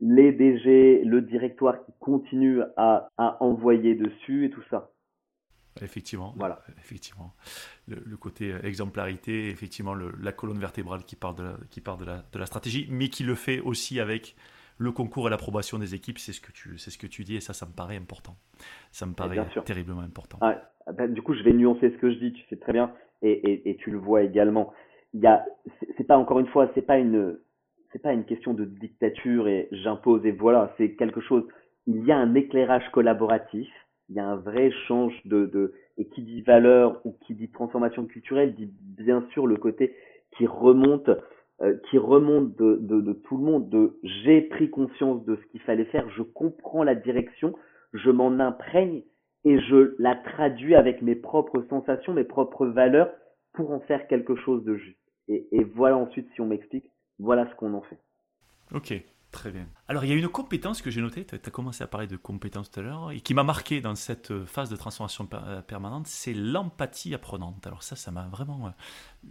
[0.00, 4.88] les DG, le directoire qui continue à, à envoyer dessus et tout ça.
[5.80, 6.60] Effectivement, voilà.
[6.78, 7.32] effectivement.
[7.88, 12.24] Le, côté exemplarité, effectivement, la colonne vertébrale qui part, de la, qui part de, la,
[12.32, 14.36] de la stratégie, mais qui le fait aussi avec
[14.78, 17.36] le concours et l'approbation des équipes, c'est ce que tu, c'est ce que tu dis,
[17.36, 18.36] et ça, ça me paraît important.
[18.90, 20.38] Ça me paraît terriblement important.
[20.40, 20.60] Ah,
[20.92, 23.30] ben, du coup, je vais nuancer ce que je dis, tu sais très bien, et,
[23.30, 24.72] et, et tu le vois également.
[25.14, 25.44] Il y a,
[25.96, 27.38] c'est pas encore une fois, c'est pas une,
[27.92, 31.44] c'est pas une question de dictature et j'impose et voilà, c'est quelque chose.
[31.86, 33.68] Il y a un éclairage collaboratif,
[34.12, 38.04] il y a un vrai échange de, et qui dit valeur ou qui dit transformation
[38.04, 39.94] culturelle dit bien sûr le côté
[40.36, 41.08] qui remonte
[41.62, 45.86] euh, qui remonte de, tout le monde de j'ai pris conscience de ce qu'il fallait
[45.86, 47.54] faire je comprends la direction
[47.94, 49.02] je m'en imprègne
[49.44, 53.10] et je la traduis avec mes propres sensations mes propres valeurs
[53.54, 54.98] pour en faire quelque chose de juste
[55.28, 57.98] et, et voilà ensuite si on m'explique voilà ce qu'on en fait.
[58.74, 58.92] Ok,
[59.32, 59.66] très bien.
[59.88, 62.16] Alors, il y a une compétence que j'ai notée, tu as commencé à parler de
[62.16, 66.06] compétence tout à l'heure, et qui m'a marqué dans cette phase de transformation euh, permanente,
[66.06, 67.66] c'est l'empathie apprenante.
[67.66, 68.70] Alors ça, ça m'a vraiment euh,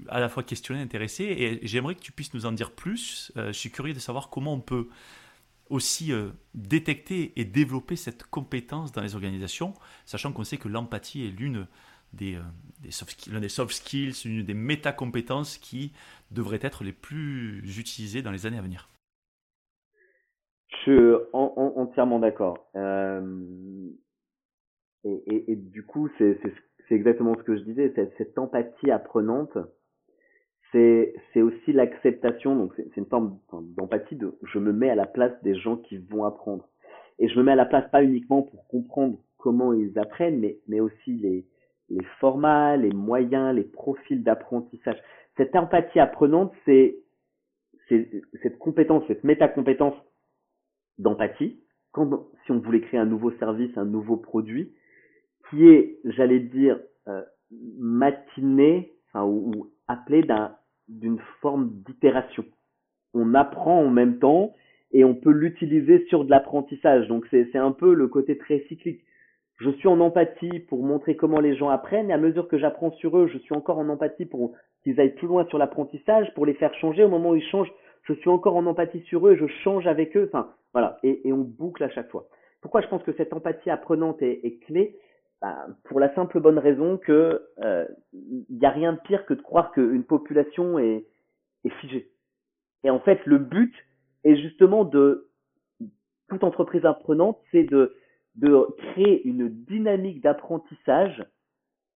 [0.09, 3.31] à la fois questionné, intéressé, et j'aimerais que tu puisses nous en dire plus.
[3.37, 4.89] Euh, je suis curieux de savoir comment on peut
[5.69, 6.11] aussi
[6.53, 9.73] détecter et développer cette compétence dans les organisations,
[10.05, 11.65] sachant qu'on sait que l'empathie est l'une
[12.11, 12.37] des,
[12.89, 15.93] soft, l'un des skills, une des méta-compétences qui
[16.29, 18.89] devraient être les plus utilisées dans les années à venir.
[20.85, 22.65] Je suis entièrement d'accord.
[22.75, 23.21] Euh,
[25.03, 26.39] et, du coup, c'est
[26.89, 29.57] exactement ce que je disais, cette, empathie apprenante,
[30.71, 33.37] c'est aussi l'acceptation, donc c'est une forme
[33.77, 36.67] d'empathie de je me mets à la place des gens qui vont apprendre.
[37.19, 40.57] Et je me mets à la place pas uniquement pour comprendre comment ils apprennent, mais,
[40.67, 41.45] mais aussi les,
[41.89, 44.97] les formats, les moyens, les profils d'apprentissage.
[45.37, 46.97] Cette empathie apprenante, c'est
[48.41, 49.95] cette compétence, cette métacompétence
[50.97, 51.59] d'empathie,
[51.91, 54.73] quand si on voulait créer un nouveau service, un nouveau produit,
[55.49, 57.21] qui est, j'allais dire, euh,
[57.77, 60.25] matiné, enfin, ou, ou appelé
[60.87, 62.45] d'une forme d'itération.
[63.13, 64.55] On apprend en même temps
[64.93, 67.07] et on peut l'utiliser sur de l'apprentissage.
[67.07, 69.01] Donc c'est un peu le côté très cyclique
[69.61, 72.91] je suis en empathie pour montrer comment les gens apprennent, et à mesure que j'apprends
[72.93, 76.45] sur eux, je suis encore en empathie pour qu'ils aillent plus loin sur l'apprentissage, pour
[76.45, 77.03] les faire changer.
[77.03, 77.71] Au moment où ils changent,
[78.03, 80.29] je suis encore en empathie sur eux, je change avec eux.
[80.33, 82.27] Enfin, voilà, et, on boucle à chaque fois.
[82.61, 84.97] Pourquoi je pense que cette empathie apprenante est, clé?
[85.41, 87.85] Bah, Pour la simple bonne raison que il euh,
[88.49, 91.05] n'y a rien de pire que de croire qu'une population est,
[91.65, 92.11] est figée.
[92.83, 93.73] Et en fait, le but
[94.23, 95.29] est justement de
[96.29, 97.95] toute entreprise apprenante, c'est de
[98.35, 101.23] de créer une dynamique d'apprentissage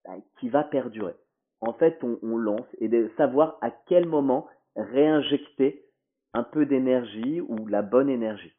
[0.06, 1.14] bah, qui va perdurer.
[1.62, 5.86] En fait, on, lance et de savoir à quel moment réinjecter
[6.34, 8.54] un peu d'énergie ou la bonne énergie.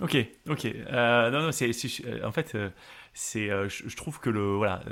[0.00, 0.16] Ok,
[0.48, 0.64] ok.
[0.64, 1.70] Euh, non, non, c'est,
[2.24, 2.70] en fait, euh,
[3.14, 4.82] c'est, euh, je, trouve que le, voilà,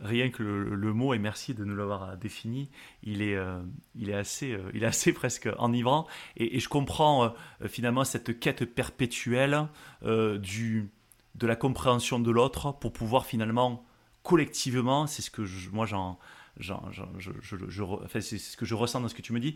[0.00, 2.70] rien que le, mot, et merci de nous l'avoir défini,
[3.02, 3.60] il est, euh,
[3.94, 6.06] il est, assez, euh, il est assez presque enivrant.
[6.36, 9.68] Et, et je comprends euh, finalement cette quête perpétuelle
[10.02, 10.90] du,
[11.34, 13.84] de la compréhension de l'autre pour pouvoir finalement
[14.22, 16.18] collectivement, c'est ce que moi j'en
[16.58, 19.54] c'est ce que je ressens dans ce que tu me dis,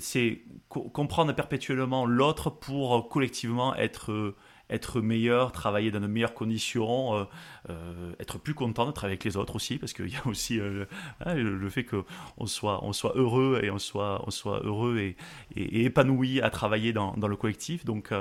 [0.00, 4.34] c'est comprendre perpétuellement l'autre pour collectivement être
[4.70, 7.24] être meilleur, travailler dans de meilleures conditions, euh,
[7.70, 10.58] euh, être plus content de travailler avec les autres aussi, parce qu'il y a aussi
[10.58, 10.86] euh,
[11.24, 15.16] hein, le, fait qu'on soit, on soit heureux et on soit, on soit heureux et,
[15.54, 17.84] et, épanoui à travailler dans, dans, le collectif.
[17.84, 18.12] Donc,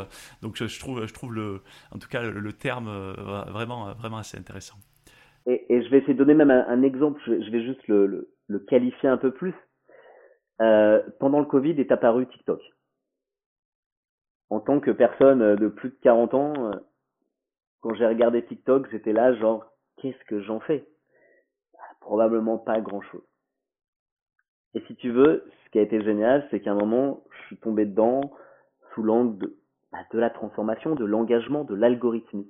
[0.41, 2.89] donc je, trouve, je trouve le, en tout cas le, terme
[3.49, 4.75] vraiment, vraiment assez intéressant.
[5.45, 8.59] Et, et, je vais essayer de donner même un, exemple, je vais, juste le, le,
[8.59, 9.53] qualifier un peu plus.
[10.57, 12.61] pendant le Covid est apparu TikTok
[14.49, 16.71] en tant que personne de plus de 40 ans, euh,
[17.81, 19.65] quand j'ai regardé TikTok, j'étais là genre,
[19.97, 20.87] qu'est-ce que j'en fais?
[21.73, 23.25] Bah, Probablement pas grand-chose.
[24.73, 27.57] Et si tu veux, ce qui a été génial, c'est qu'à un moment, je suis
[27.57, 28.21] tombé dedans
[28.93, 29.57] sous l'angle de,
[29.91, 32.45] bah, de la transformation, de l'engagement, de l'algorithme.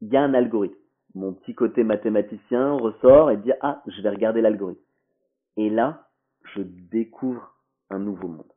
[0.00, 0.79] Il y a un algorithme.
[1.14, 4.80] Mon petit côté mathématicien ressort et dit, ah, je vais regarder l'algorithme.
[5.56, 6.06] Et là,
[6.54, 7.54] je découvre
[7.90, 8.52] un nouveau monde.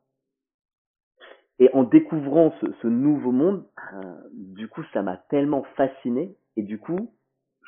[1.58, 3.64] Et en découvrant ce, ce nouveau monde,
[3.94, 6.36] euh, du coup, ça m'a tellement fasciné.
[6.56, 7.12] Et du coup,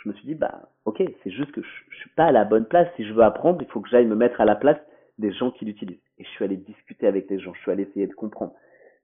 [0.02, 2.44] je me suis dit, bah, ok, c'est juste que je, je suis pas à la
[2.44, 2.88] bonne place.
[2.96, 4.78] Si je veux apprendre, il faut que j'aille me mettre à la place
[5.18, 6.00] des gens qui l'utilisent.
[6.18, 8.54] Et je suis allé discuter avec les gens, je suis allé essayer de comprendre.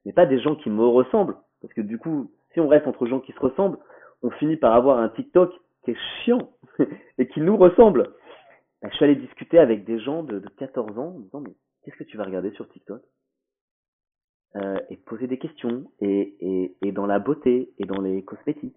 [0.04, 1.36] Mais pas des gens qui me ressemblent.
[1.60, 3.78] Parce que du coup, si on reste entre gens qui se ressemblent,
[4.22, 5.52] on finit par avoir un TikTok
[5.84, 6.50] qui est chiant
[7.18, 8.10] et qui nous ressemble.
[8.82, 11.54] Bah, je suis allé discuter avec des gens de, de 14 ans en disant, mais
[11.84, 13.02] qu'est-ce que tu vas regarder sur TikTok?
[14.54, 18.76] Euh, et poser des questions et, et, et dans la beauté et dans les cosmétiques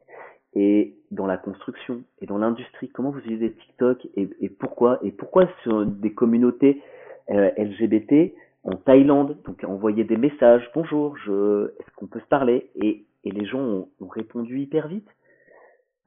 [0.53, 2.87] et dans la construction et dans l'industrie.
[2.87, 4.99] Comment vous utilisez TikTok et, et pourquoi?
[5.03, 6.81] Et pourquoi sur des communautés
[7.29, 9.37] euh, LGBT en Thaïlande?
[9.43, 12.69] Donc envoyer des messages bonjour je est-ce qu'on peut se parler?
[12.75, 15.09] Et, et les gens ont, ont répondu hyper vite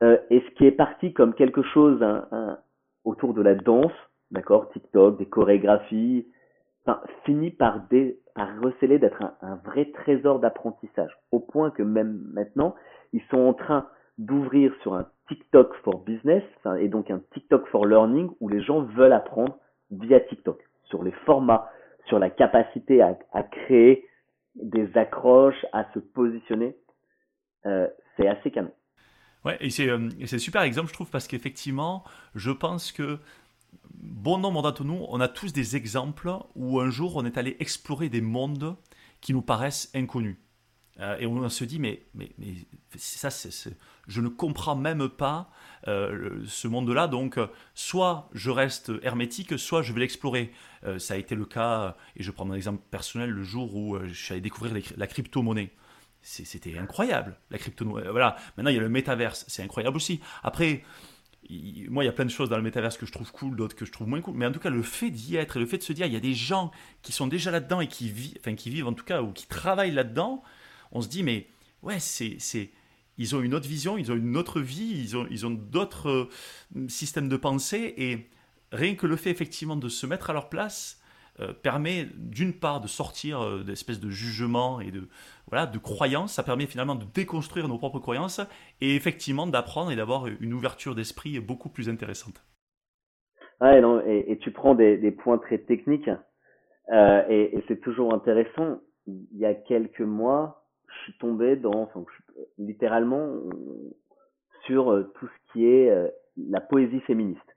[0.00, 2.04] et ce qui est parti comme quelque chose
[3.04, 3.92] autour de la danse
[4.30, 6.26] d'accord TikTok des chorégraphies
[6.84, 11.82] enfin, finit par, dé, par receler d'être un, un, vrai trésor d'apprentissage, au point que
[11.82, 12.74] même maintenant,
[13.12, 13.86] ils sont en train
[14.18, 16.42] d'ouvrir sur un TikTok for Business,
[16.78, 19.58] et donc un TikTok for Learning, où les gens veulent apprendre
[19.90, 21.70] via TikTok, sur les formats,
[22.06, 24.06] sur la capacité à, à créer
[24.54, 26.76] des accroches, à se positionner.
[27.66, 28.72] Euh, c'est assez canon.
[29.48, 33.18] Ouais, et c'est euh, un super exemple, je trouve, parce qu'effectivement, je pense que
[33.94, 37.56] bon nombre d'entre nous, on a tous des exemples où un jour on est allé
[37.58, 38.76] explorer des mondes
[39.22, 40.36] qui nous paraissent inconnus.
[41.00, 42.56] Euh, et on se dit, mais, mais, mais
[42.96, 43.30] ça,
[44.06, 45.50] je ne comprends même pas
[45.86, 47.08] euh, ce monde-là.
[47.08, 47.38] Donc,
[47.74, 50.52] soit je reste hermétique, soit je vais l'explorer.
[50.84, 53.98] Euh, ça a été le cas, et je prends mon exemple personnel, le jour où
[53.98, 55.70] je suis allé découvrir la crypto-monnaie.
[56.22, 58.08] C'était incroyable, la crypto-monnaie.
[58.10, 60.20] Voilà, maintenant il y a le métaverse, c'est incroyable aussi.
[60.42, 60.82] Après,
[61.88, 63.74] moi, il y a plein de choses dans le métaverse que je trouve cool, d'autres
[63.74, 64.34] que je trouve moins cool.
[64.36, 66.12] Mais en tout cas, le fait d'y être et le fait de se dire, il
[66.12, 66.70] y a des gens
[67.02, 69.46] qui sont déjà là-dedans et qui vivent, enfin, qui vivent en tout cas, ou qui
[69.46, 70.42] travaillent là-dedans,
[70.92, 71.48] on se dit, mais
[71.82, 72.36] ouais, c'est,
[73.16, 76.30] ils ont une autre vision, ils ont une autre vie, ils ont, ils ont d'autres
[76.76, 77.94] euh, systèmes de pensée.
[77.96, 78.28] Et
[78.72, 81.00] rien que le fait, effectivement, de se mettre à leur place,
[81.40, 85.02] euh, permet d'une part de sortir euh, d'espèces de jugements et de,
[85.48, 86.32] voilà, de croyances.
[86.32, 88.40] Ça permet finalement de déconstruire nos propres croyances
[88.80, 92.42] et effectivement d'apprendre et d'avoir une ouverture d'esprit beaucoup plus intéressante.
[93.60, 96.10] Ouais, non, et, tu prends des, points très techniques
[96.92, 98.80] euh, et, c'est toujours intéressant.
[99.06, 101.88] Il y a quelques mois, je suis tombé dans,
[102.56, 103.28] littéralement,
[104.66, 105.92] sur tout ce qui est
[106.36, 107.56] la poésie féministe.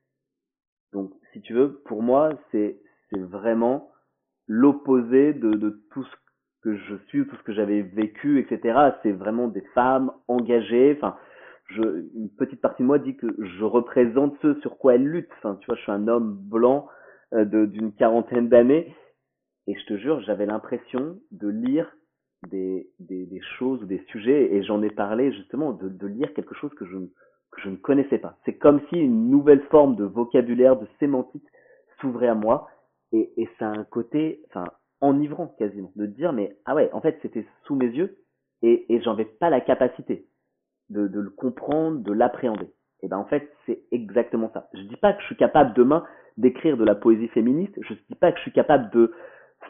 [0.94, 2.78] Donc, si tu veux, pour moi, c'est
[3.12, 3.92] c'est vraiment
[4.48, 6.16] l'opposé de, de tout ce
[6.64, 8.92] que je suis, tout ce que j'avais vécu, etc.
[9.04, 10.96] C'est vraiment des femmes engagées.
[10.98, 11.18] Enfin,
[11.68, 11.82] je,
[12.16, 15.32] une petite partie de moi dit que je représente ce sur quoi elles luttent.
[15.38, 16.88] Enfin, tu vois, je suis un homme blanc
[17.34, 18.96] euh, d'une quarantaine d'années
[19.68, 21.90] et je te jure, j'avais l'impression de lire
[22.50, 26.34] des, des, des, choses ou des sujets et j'en ai parlé justement de, de lire
[26.34, 28.38] quelque chose que je, que je ne connaissais pas.
[28.46, 31.46] C'est comme si une nouvelle forme de vocabulaire, de sémantique
[32.00, 32.68] s'ouvrait à moi
[33.12, 34.66] et, et ça a un côté, enfin,
[35.02, 38.18] enivrant quasiment, de dire mais ah ouais, en fait c'était sous mes yeux
[38.62, 40.28] et, et j'en avais pas la capacité
[40.90, 42.72] de, de le comprendre, de l'appréhender.
[43.02, 44.70] Et ben en fait c'est exactement ça.
[44.74, 46.06] Je dis pas que je suis capable demain
[46.38, 49.14] d'écrire de la poésie féministe, je dis pas que je suis capable de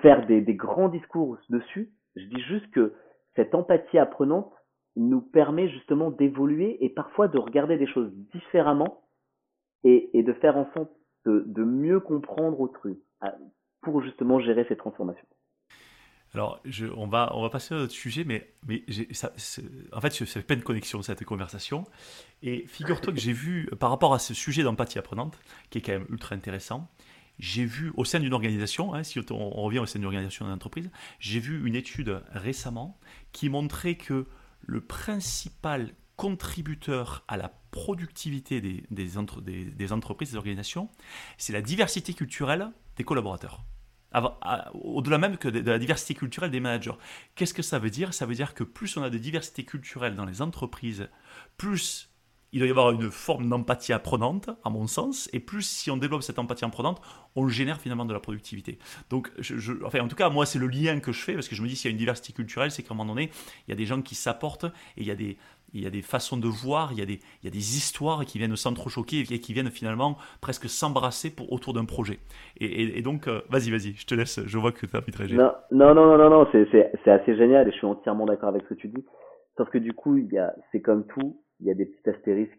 [0.01, 2.93] faire des, des grands discours dessus, je dis juste que
[3.36, 4.51] cette empathie apprenante
[4.95, 9.01] nous permet justement d'évoluer et parfois de regarder des choses différemment
[9.84, 10.91] et, et de faire en sorte
[11.25, 12.99] de, mieux comprendre autrui
[13.81, 15.25] pour justement gérer ces transformations.
[16.34, 16.62] Alors,
[16.95, 18.53] on, va, on va passer à autre sujet, mais,
[19.12, 19.34] ça,
[19.91, 21.84] en fait, je fais pas de connexion cette conversation.
[22.41, 25.38] Et figure-toi que j'ai vu, par rapport à ce sujet d'empathie apprenante,
[25.69, 26.89] qui est quand même ultra intéressant,
[27.41, 30.89] j'ai vu au sein d'une organisation, hein, si on, revient au sein d'une organisation d'entreprise,
[31.19, 32.97] j'ai vu une étude récemment
[33.31, 34.27] qui montrait que
[34.62, 40.89] le principal contributeur à la productivité des, des, entreprises, des organisations,
[41.38, 43.63] c'est la diversité culturelle des collaborateurs.
[44.73, 46.95] Au-delà même que de la diversité culturelle des managers.
[47.36, 48.13] Qu'est-ce que ça veut dire?
[48.13, 51.07] Ça veut dire que plus on a de diversité culturelle dans les entreprises,
[51.55, 52.12] plus
[52.53, 55.97] il doit y avoir une forme d'empathie apprenante, à mon sens, et plus si on
[55.97, 57.01] développe cette empathie apprenante,
[57.36, 58.77] on génère finalement de la productivité.
[59.10, 59.31] Donc,
[59.86, 61.67] enfin, en tout cas, moi, c'est le lien que je fais, parce que je me
[61.69, 63.31] dis, s'il y a une diversité culturelle, c'est qu'à un moment donné,
[63.67, 65.38] il y a des gens qui s'apportent, et il y a des,
[65.73, 67.77] il y a des façons de voir, il y a des, il y a des
[67.77, 72.19] histoires qui viennent s'entrechoquer et qui viennent finalement presque s'embrasser autour d'un projet.
[72.60, 75.38] Et, donc, euh, vas-y, vas-y, je te laisse, je vois que tu as réagir.
[75.38, 78.69] Non, non, non, non, non, c'est assez génial et je suis entièrement d'accord avec ce
[78.69, 79.05] que tu dis.
[79.57, 82.10] Sauf que du coup, il y a, c'est comme tout, il y a des petits
[82.10, 82.51] astérisques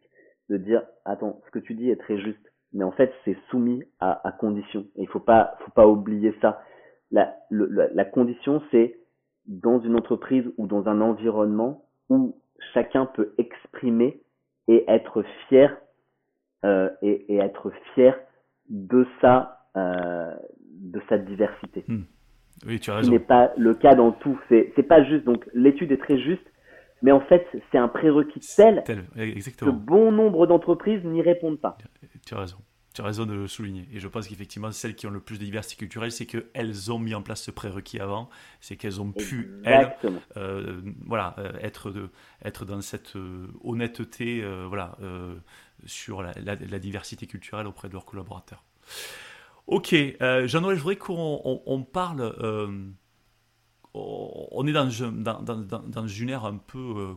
[0.48, 3.82] de dire, attends, ce que tu dis est très juste, mais en fait, c'est soumis
[4.00, 4.86] à, à condition.
[4.96, 6.62] Et il faut pas, faut pas oublier ça.
[7.10, 8.98] La, la condition, c'est
[9.46, 12.36] dans une entreprise ou dans un environnement où
[12.74, 14.20] chacun peut exprimer
[14.68, 15.76] et être fier
[16.64, 18.16] euh, et, et, être fier
[18.68, 20.34] de sa euh,
[20.70, 21.84] de sa diversité.
[21.88, 22.02] Hmm.
[22.66, 23.08] Oui, tu as raison.
[23.08, 24.38] Ce n'est pas le cas dans tout.
[24.48, 25.24] C'est c'est pas juste.
[25.24, 26.46] Donc l'étude est très juste,
[27.02, 29.04] mais en fait c'est un prérequis tel, tel
[29.56, 31.76] que bon nombre d'entreprises n'y répondent pas.
[32.26, 32.58] Tu as raison.
[32.94, 33.88] Tu as raison de le souligner.
[33.92, 36.98] Et je pense qu'effectivement, celles qui ont le plus de diversité culturelle, c'est qu'elles ont
[36.98, 38.28] mis en place ce prérequis avant.
[38.60, 39.96] C'est qu'elles ont pu, elles,
[40.36, 42.10] euh, voilà, euh, être, de,
[42.44, 44.96] être dans cette euh, honnêteté voilà,
[45.86, 46.34] sur la,
[46.78, 48.62] diversité culturelle auprès de leurs collaborateurs.
[49.66, 49.94] Ok,
[50.44, 52.34] Jean-Noël, je voudrais qu'on parle.
[53.94, 57.16] on est dans, dans, dans, dans, une ère un peu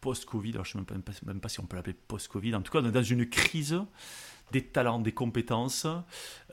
[0.00, 0.52] post-Covid.
[0.52, 2.54] Alors, je ne sais même pas, même pas si on peut l'appeler post-Covid.
[2.54, 3.80] En tout cas, on est dans une crise
[4.52, 5.86] des talents, des compétences.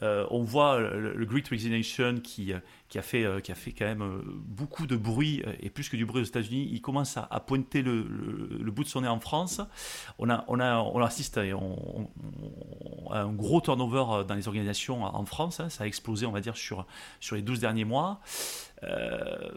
[0.03, 3.71] Euh, on voit le, Great Resignation qui, euh, qui, a fait, euh, qui a fait
[3.71, 6.69] quand même beaucoup de bruit, et plus que du bruit aux États-Unis.
[6.71, 9.61] Il commence à, pointer le, le, bout de son nez en France.
[10.19, 15.59] On, a, on, a, on assiste à, un gros turnover dans les organisations en France.
[15.59, 15.69] Hein.
[15.69, 16.85] Ça a explosé, on va dire, sur,
[17.19, 18.19] sur les 12 derniers mois.
[18.83, 19.49] Euh,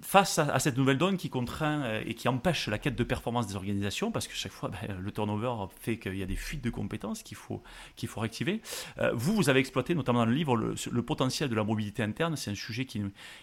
[0.00, 3.46] face à, cette nouvelle donne qui contraint euh, et qui empêche la quête de performance
[3.46, 6.62] des organisations, parce que chaque fois, ben, le turnover fait qu'il y a des fuites
[6.62, 7.62] de compétences qu'il faut,
[8.06, 8.60] faut réactiver.
[8.98, 12.36] Euh, vous, vous avez exploité, notamment dans le livre, le, potentiel de la mobilité interne.
[12.36, 13.02] C'est un sujet qui,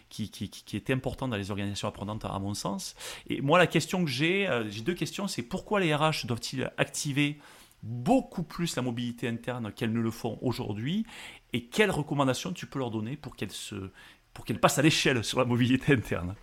[0.10, 2.96] qui, qui, qui, est important dans les organisations apprenantes, à mon sens.
[3.28, 5.28] Et moi, la question que j'ai, j'ai deux questions.
[5.28, 7.40] C'est pourquoi les RH doivent-ils activer
[7.84, 11.06] beaucoup plus la mobilité interne qu'elles ne le font aujourd'hui?
[11.54, 13.92] Et quelles recommandations tu peux leur donner pour qu'elles se,
[14.34, 16.36] pour qu'elle passe à l'échelle sur la mobilité interne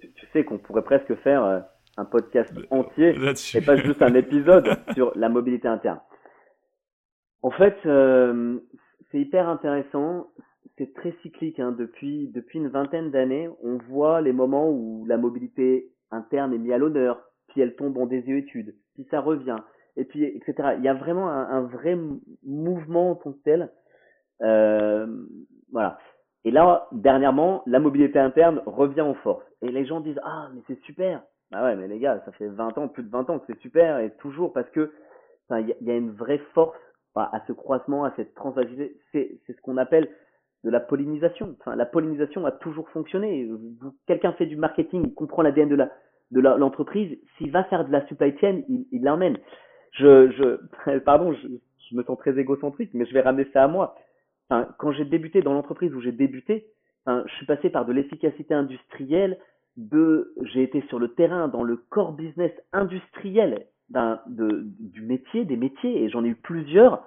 [0.00, 1.60] Tu sais qu'on pourrait presque faire euh,
[1.96, 3.14] un podcast entier
[3.54, 6.00] et pas juste un épisode sur la mobilité interne.
[7.42, 8.58] En fait, euh,
[9.10, 10.28] c'est hyper intéressant.
[10.78, 11.60] C'est très cyclique.
[11.60, 11.72] Hein.
[11.72, 16.72] Depuis, depuis une vingtaine d'années, on voit les moments où la mobilité interne est mise
[16.72, 19.58] à l'honneur, puis elle tombe en désuétude, puis ça revient,
[19.96, 20.74] et puis etc.
[20.78, 21.96] Il y a vraiment un, un vrai
[22.44, 23.70] mouvement en tant que tel.
[24.42, 25.06] Euh,
[25.70, 25.98] voilà.
[26.44, 29.44] Et là, dernièrement, la mobilité interne revient en force.
[29.62, 31.22] Et les gens disent, ah, mais c'est super.
[31.50, 33.60] Bah ouais, mais les gars, ça fait 20 ans, plus de 20 ans que c'est
[33.60, 34.92] super, et toujours parce que
[35.50, 36.76] il y, a une vraie force
[37.14, 38.96] à ce croisement, à cette transvasité.
[39.12, 40.08] C'est ce qu'on appelle
[40.64, 41.54] de la pollinisation.
[41.60, 43.48] Enfin, la pollinisation a toujours fonctionné.
[44.06, 45.90] Quelqu'un fait du marketing, il comprend l'ADN de la
[46.30, 47.16] de l'entreprise.
[47.36, 49.36] S'il va faire de la supply chain, il l'emmène.
[49.92, 51.46] Je, je, pardon, je,
[51.90, 53.94] je me sens très égocentrique, mais je vais ramener ça à moi
[54.48, 56.66] quand j'ai débuté dans l'entreprise où j'ai débuté,
[57.06, 59.38] je suis passé par de l'efficacité industrielle,
[59.76, 63.66] de, j'ai été sur le terrain dans le core business industriel
[64.28, 67.04] du métier, des métiers, et j'en ai eu plusieurs.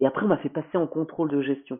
[0.00, 1.78] Et après, on m'a fait passer en contrôle de gestion.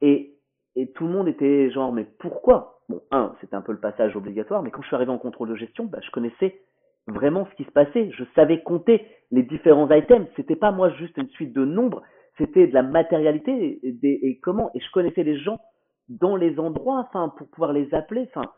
[0.00, 0.34] Et,
[0.74, 2.80] et tout le monde était genre, mais pourquoi?
[2.88, 5.48] Bon, un, c'était un peu le passage obligatoire, mais quand je suis arrivé en contrôle
[5.48, 6.60] de gestion, bah, je connaissais
[7.06, 8.10] vraiment ce qui se passait.
[8.10, 10.28] Je savais compter les différents items.
[10.36, 12.02] C'était pas moi juste une suite de nombres,
[12.38, 15.60] c'était de la matérialité et, et, comment et je connaissais les gens
[16.08, 18.50] dans les endroits enfin pour pouvoir les appeler enfin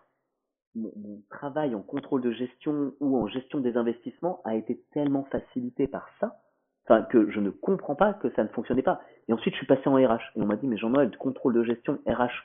[0.75, 0.93] mon,
[1.31, 6.09] travail en contrôle de gestion ou en gestion des investissements a été tellement facilité par
[6.21, 6.41] ça
[6.85, 9.01] enfin que je ne comprends pas que ça ne fonctionnait pas.
[9.29, 11.65] Et ensuite je suis passé en RH et on m'a dit mais Jean-Noël contrôle de
[11.65, 12.45] gestion RH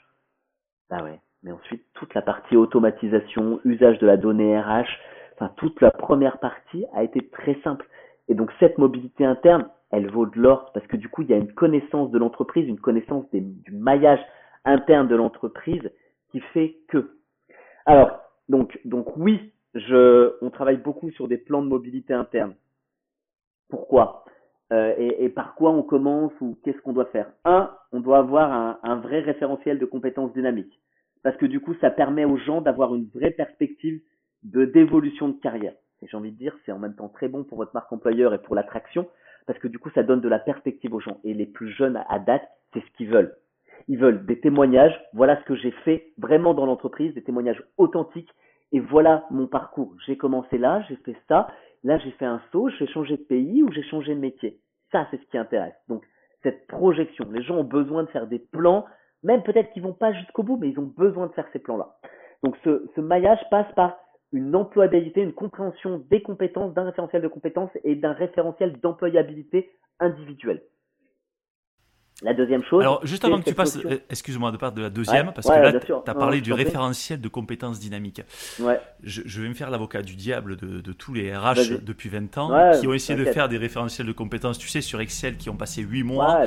[0.90, 4.90] bah ouais mais ensuite toute la partie automatisation usage de la donnée RH
[5.36, 7.88] enfin toute la première partie a été très simple.
[8.28, 11.34] Et donc cette mobilité interne elle vaut de l'or parce que du coup, il y
[11.34, 14.20] a une connaissance de l'entreprise, une connaissance du maillage
[14.66, 15.92] interne de l'entreprise
[16.32, 17.18] qui fait que.
[17.86, 18.20] Alors,
[18.50, 22.54] donc, donc oui, je, on travaille beaucoup sur des plans de mobilité interne.
[23.70, 24.26] Pourquoi?
[24.72, 27.32] Euh, et, par quoi on commence ou qu'est-ce qu'on doit faire?
[27.44, 30.80] Un, on doit avoir un, un, vrai référentiel de compétences dynamiques.
[31.24, 34.00] Parce que du coup, ça permet aux gens d'avoir une vraie perspective
[34.44, 35.74] de d'évolution de carrière.
[36.02, 38.34] Et j'ai envie de dire, c'est en même temps très bon pour votre marque employeur
[38.34, 39.08] et pour l'attraction,
[39.50, 41.18] parce que du coup, ça donne de la perspective aux gens.
[41.24, 43.36] Et les plus jeunes à date, c'est ce qu'ils veulent.
[43.88, 44.94] Ils veulent des témoignages.
[45.14, 48.30] Voilà ce que j'ai fait vraiment dans l'entreprise, des témoignages authentiques.
[48.74, 49.96] Et voilà mon parcours.
[50.06, 51.48] J'ai commencé là, j'ai fait ça,
[51.84, 54.60] Là, j'ai fait un saut, j'ai changé de pays ou j'ai changé de métier.
[54.92, 55.74] Ça, c'est ce qui intéresse.
[55.88, 56.06] Donc,
[56.44, 57.26] cette projection.
[57.32, 58.86] Les gens ont besoin de faire des plans,
[59.24, 61.96] même peut-être qu'ils vont pas jusqu'au bout, mais ils ont besoin de faire ces plans-là.
[62.44, 63.98] Donc, ce, ce maillage passe par
[64.32, 70.62] une employabilité, une compréhension des compétences, d'un référentiel de compétences et d'un référentiel d'employabilité individuelle.
[72.22, 72.82] La deuxième chose.
[72.82, 75.54] Alors, juste avant que tu passes, euh, excuse-moi de part de la deuxième, parce que
[75.54, 78.22] là, tu as parlé du référentiel de compétences dynamiques.
[78.60, 78.80] Ouais.
[79.04, 82.38] Je, je, vais me faire l'avocat du diable de, de, tous les RH depuis 20
[82.38, 85.50] ans qui ont essayé de faire des référentiels de compétences, tu sais, sur Excel, qui
[85.50, 86.44] ont passé 8 mois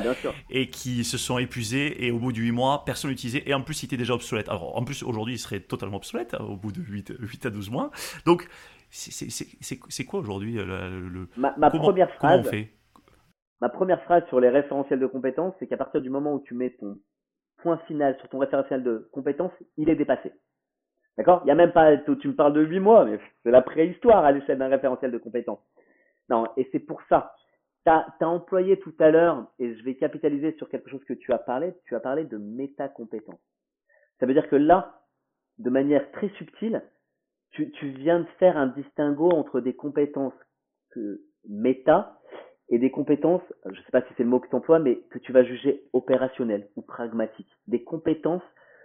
[0.49, 3.61] et qui se sont épuisés et au bout de 8 mois, personne n'utilisait et en
[3.61, 4.49] plus, ils étaient déjà obsolètes.
[4.49, 7.49] Alors, en plus, aujourd'hui, ils seraient totalement obsolètes hein, au bout de 8, 8 à
[7.49, 7.89] 12 mois.
[8.25, 8.47] Donc,
[8.91, 12.41] c'est quoi aujourd'hui le, le, Ma, ma première phrase.
[12.41, 12.71] Comment on fait?
[13.63, 16.53] Ma première phrase sur les référentiels de compétences, c'est qu'à partir du moment où tu
[16.53, 16.97] mets ton
[17.61, 20.33] point final sur ton référentiel de compétences, il est dépassé.
[21.17, 21.43] D'accord?
[21.45, 24.25] Il y a même pas, tu me parles de 8 mois, mais c'est la préhistoire
[24.25, 25.61] à l'échelle d'un référentiel de compétences.
[26.27, 27.35] Non, et c'est pour ça.
[27.85, 31.31] Tu as, employé tout à l'heure, et je vais capitaliser sur quelque chose que tu
[31.31, 33.39] as parlé, tu as parlé de métacompétences.
[34.19, 34.99] Ça veut dire que là,
[35.59, 36.83] de manière très subtile,
[37.51, 40.33] tu, tu viens de faire un distinguo entre des compétences
[40.89, 42.19] que méta
[42.69, 45.01] et des compétences, je ne sais pas si c'est le mot que tu emploies, mais
[45.09, 47.51] que tu vas juger opérationnelles ou pragmatiques.
[47.67, 48.43] Des compétences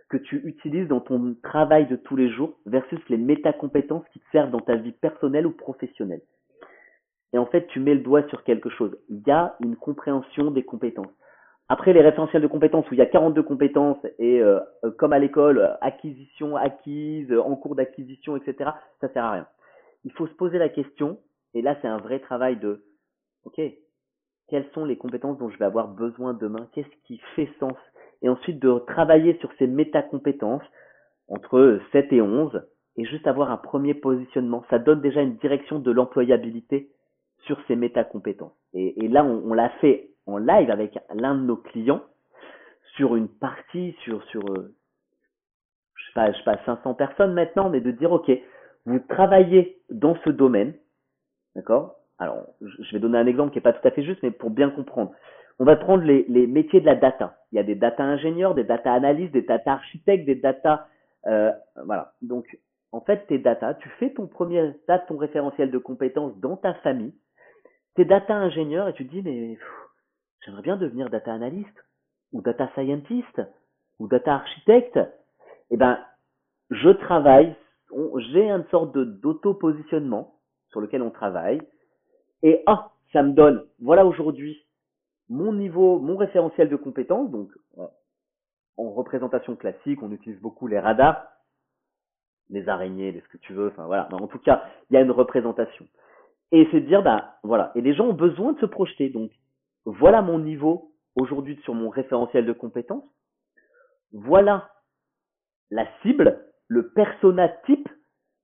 [0.09, 4.31] que tu utilises dans ton travail de tous les jours versus les métacompétences qui te
[4.33, 6.23] servent dans ta vie personnelle ou professionnelle.
[7.33, 8.97] Et en fait, tu mets le doigt sur quelque chose.
[9.11, 11.13] Il y a une compréhension des compétences.
[11.71, 15.13] Après les référentiels de compétences où il y a 42 compétences et euh, euh, comme
[15.13, 18.71] à l'école, acquisition acquise, en cours d'acquisition, etc.,
[19.03, 19.47] ça sert à rien.
[20.05, 21.19] Il faut se poser la question,
[21.53, 22.85] et là c'est un vrai travail de
[23.45, 23.61] ok,
[24.49, 26.69] quelles sont les compétences dont je vais avoir besoin demain?
[26.73, 27.77] Qu'est-ce qui fait sens?
[28.23, 30.63] Et ensuite de travailler sur ces métacompétences
[31.29, 32.63] entre 7 et 11
[32.97, 34.65] et juste avoir un premier positionnement.
[34.71, 36.91] Ça donne déjà une direction de l'employabilité
[37.45, 38.57] sur ces métacompétences.
[38.75, 42.03] Et, là, on, l'a fait en live avec l'un de nos clients
[42.97, 44.75] sur une partie, sur, sur euh,
[45.95, 48.31] je sais pas, je sais pas, 500 personnes maintenant, mais de dire, ok,
[48.87, 50.75] vous travaillez dans ce domaine,
[51.55, 51.97] d'accord?
[52.19, 54.51] Alors je vais donner un exemple qui n'est pas tout à fait juste, mais pour
[54.51, 55.13] bien comprendre.
[55.61, 57.39] On va prendre les, métiers de la data.
[57.51, 60.87] Il y a des data ingénieurs, des data analystes, des data architectes, des data...
[61.27, 61.51] Euh,
[61.85, 62.13] voilà.
[62.23, 62.59] Donc,
[62.93, 66.75] en fait, tes data, tu fais ton premier stade, ton référentiel de compétences dans ta
[66.75, 67.13] famille.
[67.97, 69.59] Tes data ingénieurs et tu te dis, mais
[70.45, 71.75] j'aimerais bien devenir data analyst
[72.33, 73.43] ou data scientist
[73.99, 75.01] ou data architecte.
[75.71, 75.99] Eh ben,
[76.71, 77.57] je travaille,
[78.31, 80.37] j'ai une sorte d'auto-positionnement
[80.71, 81.61] sur lequel on travaille
[82.43, 84.65] et ah, ça me donne, voilà aujourd'hui,
[85.29, 87.31] mon niveau, mon référentiel de compétences.
[87.31, 87.51] Donc,
[88.77, 91.27] en représentation classique, on utilise beaucoup les radars,
[92.51, 93.69] les araignées, les ce que tu veux.
[93.69, 94.09] Enfin voilà.
[94.13, 95.87] en tout cas, il y a une représentation.
[96.53, 97.73] Et c'est de dire, bah voilà.
[97.75, 99.11] Et les gens ont besoin de se projeter.
[99.11, 99.31] Donc,
[99.85, 103.05] voilà mon niveau aujourd'hui sur mon référentiel de compétences.
[104.13, 104.71] Voilà
[105.71, 107.89] la cible, le persona type,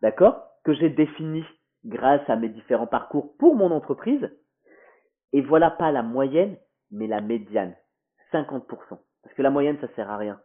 [0.02, 1.44] d'accord, que j'ai défini
[1.84, 4.30] grâce à mes différents parcours pour mon entreprise.
[5.32, 6.56] Et voilà pas la moyenne,
[6.90, 7.74] mais la médiane.
[8.32, 8.66] 50%.
[9.22, 10.40] Parce que la moyenne, ça sert à rien.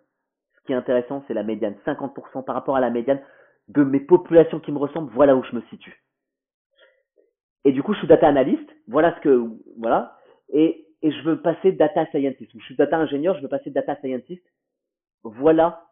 [0.56, 1.76] Ce qui est intéressant, c'est la médiane.
[1.86, 3.22] 50% par rapport à la médiane
[3.68, 6.04] de mes populations qui me ressemblent, voilà où je me situe.
[7.66, 10.18] Et du coup, je suis data analyst, voilà ce que, voilà.
[10.50, 12.52] Et, et je veux passer data scientist.
[12.56, 14.44] Je suis data ingénieur, je veux passer data scientist.
[15.24, 15.89] Voilà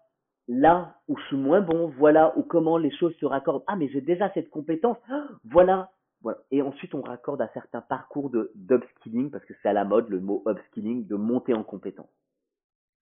[0.47, 3.63] là où je suis moins bon, voilà où comment les choses se raccordent.
[3.67, 4.97] Ah, mais j'ai déjà cette compétence.
[5.45, 5.91] voilà.
[6.21, 6.39] Voilà.
[6.49, 10.09] Et ensuite, on raccorde à certains parcours de d'upskilling, parce que c'est à la mode
[10.09, 12.09] le mot upskilling, de monter en compétence.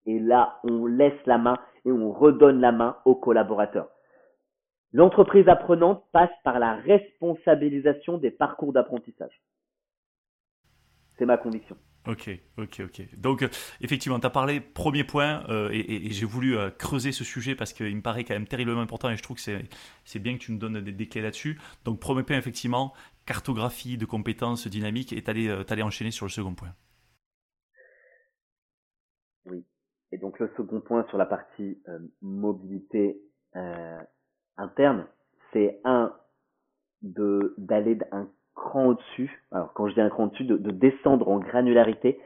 [0.05, 3.89] Et là, on laisse la main et on redonne la main aux collaborateurs.
[4.91, 9.41] L'entreprise apprenante passe par la responsabilisation des parcours d'apprentissage.
[11.17, 11.77] C'est ma conviction.
[12.07, 13.15] Ok, ok, ok.
[13.17, 13.47] Donc, euh,
[13.81, 17.73] effectivement, tu as parlé, premier point, euh, et, j'ai voulu euh, creuser ce sujet parce
[17.73, 19.63] qu'il me paraît quand même terriblement important et je trouve que
[20.03, 21.59] c'est bien que tu nous donnes des, clés là-dessus.
[21.83, 22.93] Donc, premier point, effectivement,
[23.25, 26.73] cartographie de compétences dynamiques et tu allais, enchaîner sur le second point.
[29.45, 29.63] Oui.
[30.11, 31.79] Et donc, le second point sur la partie
[32.21, 33.19] mobilité
[34.57, 35.07] interne,
[35.53, 36.15] c'est un,
[37.01, 39.43] d'aller d'un cran au-dessus.
[39.51, 42.19] Alors quand je dis un cran au-dessus, de, descendre en granularité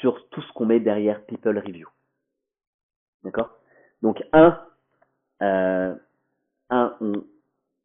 [0.00, 1.88] sur tout ce qu'on met derrière People Review.
[3.24, 3.50] D'accord?
[4.02, 4.60] Donc un,
[5.42, 5.94] euh,
[6.70, 7.12] un, on,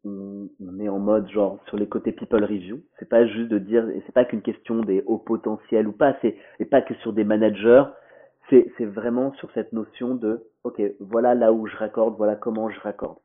[0.04, 2.82] on, est en mode genre sur les côtés people review.
[3.00, 6.16] C'est pas juste de dire, et c'est pas qu'une question des hauts potentiels ou pas,
[6.22, 7.84] c'est et pas que sur des managers.
[8.50, 12.70] C'est c'est vraiment sur cette notion de, ok, voilà là où je raccorde, voilà comment
[12.70, 13.20] je raccorde.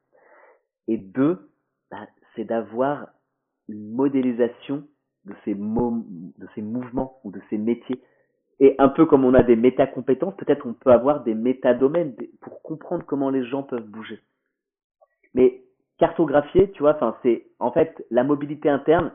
[0.89, 1.51] Et deux,
[1.91, 3.09] bah, c'est d'avoir
[3.69, 4.85] une modélisation
[5.25, 5.55] de ces
[6.63, 8.01] mouvements ou de ces métiers.
[8.59, 12.63] Et un peu comme on a des méta-compétences, peut-être on peut avoir des méta-domaines pour
[12.63, 14.21] comprendre comment les gens peuvent bouger.
[15.35, 15.63] Mais
[15.99, 19.13] cartographier, tu vois, enfin c'est en fait la mobilité interne,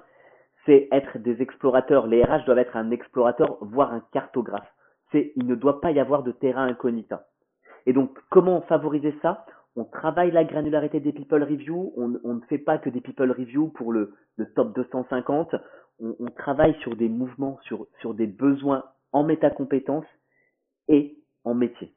[0.66, 2.06] c'est être des explorateurs.
[2.06, 4.72] Les RH doivent être un explorateur, voire un cartographe.
[5.12, 7.26] C'est il ne doit pas y avoir de terrain incognita.
[7.88, 9.46] Et donc comment favoriser ça?
[9.76, 11.94] On travaille la granularité des people review.
[11.96, 14.14] On, ne fait pas que des people review pour le,
[14.56, 15.56] top 250.
[16.00, 20.06] On, travaille sur des mouvements, sur des besoins en métacompétences
[20.88, 21.94] et en métier.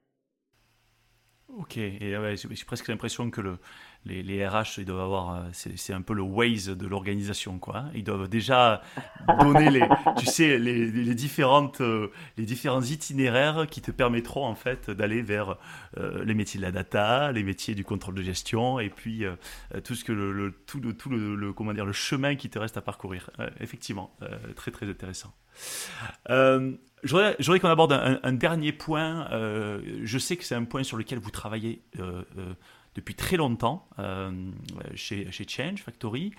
[1.49, 3.59] Ok, et j'ai presque l'impression que le,
[4.07, 7.85] les, RH, doivent avoir, euh, c'est un peu le Waze de l'organisation, quoi.
[7.95, 8.83] Ils doivent déjà
[9.41, 9.89] donner les,
[10.19, 15.57] tu sais, les, différentes, euh, les différents itinéraires qui te permettront en fait d'aller vers
[15.97, 19.25] euh, les métiers de la data, les métiers du contrôle de gestion, et puis
[19.85, 22.77] tout ce que le, tout le, tout le, comment dire, le chemin qui te reste
[22.77, 23.31] à parcourir.
[23.61, 24.15] effectivement,
[24.57, 25.33] très très intéressant.
[27.05, 29.29] J'aurais qu'on aborde un, dernier point.
[29.31, 31.83] Je sais que c'est un point sur lequel vous travaillez
[32.95, 33.89] depuis très longtemps
[34.95, 36.33] chez, chez, Change Factory.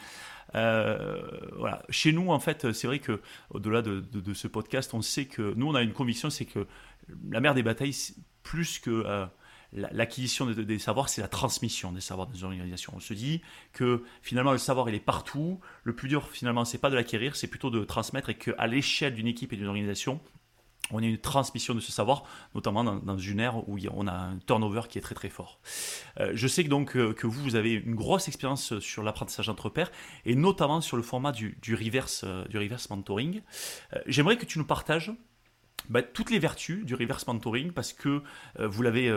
[0.53, 1.83] voilà.
[1.89, 5.67] Chez nous, en fait, c'est vrai que au-delà de, ce podcast, on sait que nous,
[5.67, 6.67] on a une conviction, c'est que
[7.29, 7.95] la mère des batailles,
[8.43, 9.27] plus que
[9.75, 12.93] l'acquisition des savoirs, c'est la transmission des savoirs dans une organisation.
[12.95, 13.41] On se dit
[13.73, 15.59] que finalement le savoir il est partout.
[15.83, 19.13] Le plus dur finalement c'est pas de l'acquérir, c'est plutôt de transmettre et qu'à l'échelle
[19.13, 20.21] d'une équipe et d'une organisation,
[20.91, 22.23] on a une transmission de ce savoir,
[22.53, 25.59] notamment dans, une ère où on a un turnover qui est très très fort.
[26.19, 29.69] Euh, je sais donc euh, que vous, vous avez une grosse expérience sur l'apprentissage entre
[29.69, 29.91] pairs
[30.25, 33.41] et notamment sur le format du, reverse, euh, du reverse mentoring.
[34.05, 35.11] J'aimerais que tu nous partages
[35.89, 38.21] bah, toutes les vertus du reverse mentoring parce que
[38.59, 39.11] vous l'avez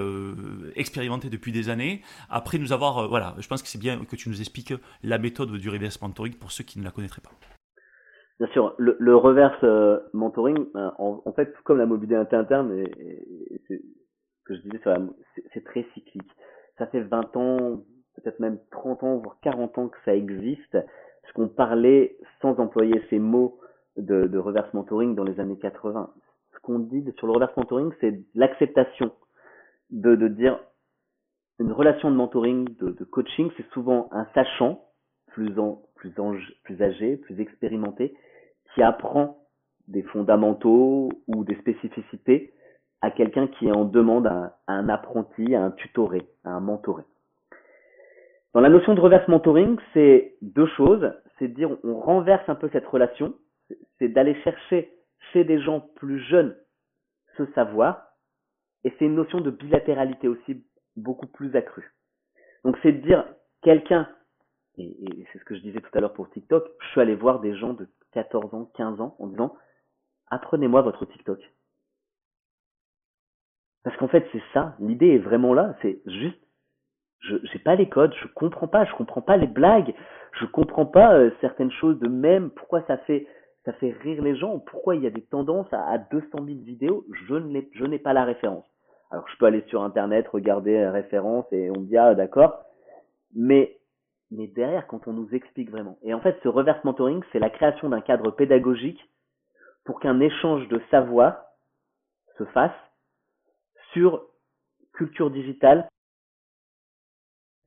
[0.75, 2.03] expérimenté depuis des années.
[2.29, 5.53] Après nous avoir, voilà, je pense que c'est bien que tu nous expliques la méthode
[5.57, 7.33] du reverse mentoring pour ceux qui ne la connaîtraient pas.
[8.39, 12.73] Bien sûr, le, le reverse euh, mentoring, ben, en, en, fait, comme la mobilité interne,
[12.73, 14.81] et, et, c'est ce que je disais,
[15.53, 16.31] c'est très cyclique.
[16.79, 17.83] Ça fait 20 ans,
[18.15, 23.03] peut-être même 30 ans, voire 40 ans que ça existe, parce qu'on parlait sans employer
[23.11, 23.59] ces mots
[23.97, 26.11] de, de reverse mentoring dans les années 80.
[26.55, 29.11] Ce qu'on dit sur le reverse mentoring, c'est l'acceptation
[29.91, 30.61] de, de dire
[31.59, 34.85] une relation de mentoring, de, de coaching, c'est souvent un sachant,
[35.27, 36.15] plus, en, plus,
[36.63, 38.15] plus âgé, plus expérimenté,
[38.79, 39.39] qui apprend
[39.89, 42.55] des fondamentaux ou des spécificités
[43.01, 47.03] à quelqu'un qui en demande à, un apprenti, à un tutoré, à un mentoré.
[48.55, 51.13] Dans la notion de reverse mentoring, c'est deux choses.
[51.39, 53.35] C'est dire on renverse un peu cette relation,
[53.99, 54.93] c'est d'aller chercher
[55.33, 56.57] chez des gens plus jeunes
[57.37, 58.13] ce savoir,
[58.85, 60.65] et c'est une notion de bilatéralité aussi
[60.97, 61.93] beaucoup plus accrue.
[62.65, 63.25] Donc c'est de dire
[63.63, 64.09] quelqu'un,
[64.77, 67.17] et, et c'est ce que je disais tout à l'heure pour TikTok, je suis allé
[67.17, 69.55] voir des gens de 14 ans, 15 ans, en disant
[70.31, 71.41] apprenez-moi votre TikTok.
[73.85, 76.39] Parce qu'en fait, c'est ça, l'idée est vraiment là, c'est juste,
[77.21, 79.95] je n'ai pas les codes, je comprends pas, je comprends pas les blagues,
[80.33, 83.27] je comprends pas euh, certaines choses de même, pourquoi ça fait
[83.65, 86.47] ça fait rire les gens, pourquoi il y a des tendances à, à 200 000
[86.61, 88.65] vidéos, je n'ai pas la référence.
[89.11, 92.63] Alors je peux aller sur internet, regarder la référence et on me dit ah d'accord,
[93.35, 93.78] mais
[94.31, 95.99] mais derrière, quand on nous explique vraiment.
[96.03, 99.01] Et en fait, ce reverse mentoring, c'est la création d'un cadre pédagogique
[99.85, 101.45] pour qu'un échange de savoir
[102.37, 102.77] se fasse
[103.93, 104.27] sur
[104.93, 105.89] culture digitale,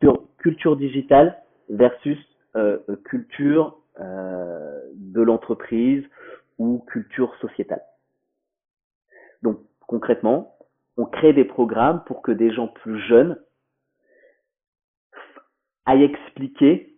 [0.01, 2.19] sur culture digitale versus
[2.55, 6.05] euh, culture euh, de l'entreprise
[6.59, 7.81] ou culture sociétale.
[9.41, 10.55] Donc concrètement,
[10.97, 13.37] on crée des programmes pour que des gens plus jeunes
[15.85, 16.95] à expliquer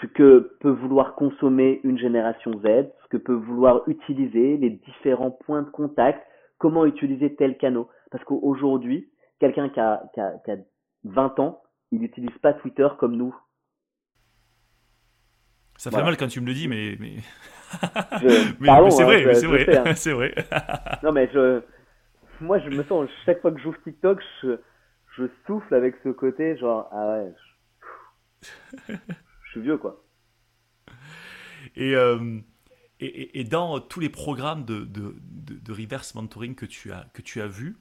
[0.00, 5.30] ce que peut vouloir consommer une génération Z, ce que peut vouloir utiliser, les différents
[5.30, 6.22] points de contact,
[6.58, 7.84] comment utiliser tel canal.
[8.10, 9.08] Parce qu'aujourd'hui,
[9.40, 10.56] quelqu'un qui a, qui, a, qui a
[11.04, 11.62] 20 ans,
[11.92, 13.34] il n'utilise pas Twitter comme nous.
[15.76, 16.96] Ça fait mal quand tu me le dis, mais.
[16.98, 17.16] mais...
[18.60, 19.94] mais, c'est vrai, c'est vrai, hein.
[19.94, 20.34] c'est vrai.
[21.02, 21.60] non, mais je.
[22.40, 24.58] Moi, je me sens, chaque fois que j'ouvre TikTok, je,
[25.16, 27.32] je souffle avec ce côté, genre, ah ouais,
[28.88, 30.04] je suis vieux, quoi.
[31.74, 31.94] Et,
[33.00, 37.22] et, et, dans tous les programmes de, de, de, reverse mentoring que tu as, que
[37.22, 37.76] tu as vus,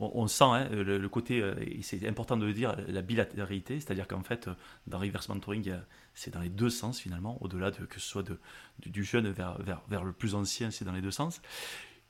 [0.00, 4.22] on, sent hein, le, côté, et c'est important de le dire, la bilatéralité, c'est-à-dire qu'en
[4.22, 4.50] fait,
[4.86, 5.72] dans reverse mentoring,
[6.14, 8.24] c'est dans les deux sens finalement, au-delà de que ce soit
[8.78, 11.40] du jeune vers, vers, vers le plus ancien, c'est dans les deux sens.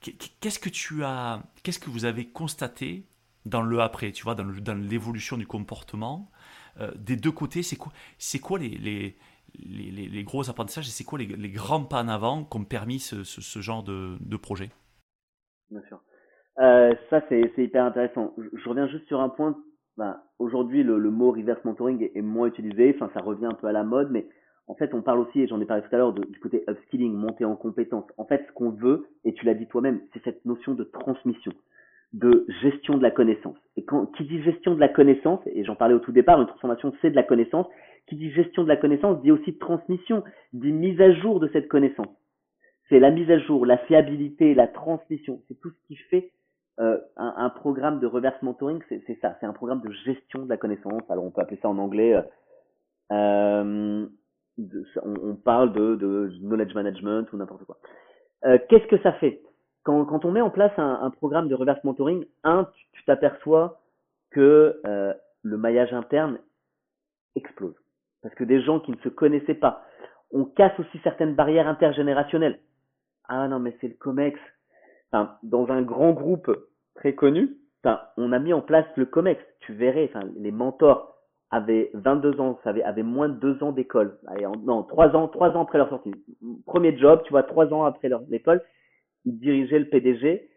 [0.01, 3.05] Qu'est-ce que tu as, qu'est-ce que vous avez constaté
[3.45, 6.31] dans le après, tu vois, dans, l'évolution du comportement
[6.81, 12.03] euh, des deux côtés C'est quoi, les, gros apprentissages et c'est quoi les, grands pas
[12.03, 14.71] en avant qu'ont permis ce, genre de, projet?
[15.71, 16.01] Bien sûr.
[16.59, 18.35] Euh, ça, c'est, hyper intéressant.
[18.37, 19.57] Je, reviens juste sur un point.
[19.97, 22.95] Ben, aujourd'hui, le, mot reverse mentoring est, est, moins utilisé.
[22.95, 24.27] Enfin, ça revient un peu à la mode, mais
[24.71, 27.13] en fait, on parle aussi, et j'en ai parlé tout à l'heure, du côté upskilling,
[27.13, 28.05] monter en compétences.
[28.17, 31.53] En fait, ce qu'on veut, et tu l'as dit toi-même, c'est cette notion de transmission,
[32.13, 33.57] de gestion de la connaissance.
[33.77, 36.49] Et quand qui dit gestion de la connaissance, et j'en parlais au tout départ, une
[36.49, 37.67] transformation, c'est de la connaissance.
[38.07, 41.69] Qui dit gestion de la connaissance dit aussi transmission, dit mise à jour de cette
[41.69, 42.09] connaissance.
[42.89, 45.41] C'est la mise à jour, la fiabilité, la transmission.
[45.47, 46.33] C'est tout ce qui fait
[46.81, 48.81] euh, un, un, programme de reverse mentoring.
[48.89, 49.37] C'est ça.
[49.39, 51.03] C'est un programme de gestion de la connaissance.
[51.09, 52.15] Alors, on peut appeler ça en anglais.
[52.15, 52.23] Euh,
[53.13, 54.07] euh
[55.03, 57.79] on, parle de, knowledge management ou n'importe quoi.
[58.45, 59.41] Euh, qu'est-ce que ça fait?
[59.83, 63.81] Quand, quand, on met en place un, programme de reverse mentoring, un, tu t'aperçois
[64.31, 66.39] que euh, le maillage interne
[67.35, 67.75] explose.
[68.23, 69.85] Parce que des gens qui ne se connaissaient pas,
[70.33, 72.61] on casse aussi certaines barrières intergénérationnelles.
[73.29, 74.39] Ah non, mais c'est le COMEX.
[75.13, 76.51] Enfin, dans un grand groupe
[76.95, 79.43] très connu, enfin, on a mis en place le COMEX.
[79.61, 81.17] Tu verrais, enfin, les mentors
[81.51, 84.19] avaient 22 ans, avait, moins de 2 ans d'école.
[84.65, 86.15] Non, 3 ans, 3 ans après leur sortie.
[86.67, 88.63] Premier job, tu vois, 3 ans après leur école,
[89.25, 90.51] ils dirigeaient le PDG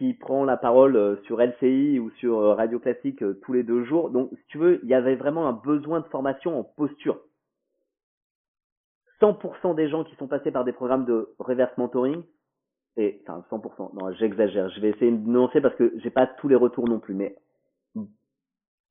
[0.00, 3.62] qui prend la parole euh, sur LCI ou sur euh, Radio Classique euh, tous les
[3.62, 4.08] deux jours.
[4.08, 7.20] Donc, si tu veux, il y avait vraiment un besoin de formation en posture.
[9.20, 12.22] 100% des gens qui sont passés par des programmes de reverse mentoring,
[12.96, 16.48] et enfin 100%, non, j'exagère, je vais essayer de nuancer parce que j'ai pas tous
[16.48, 17.36] les retours non plus, mais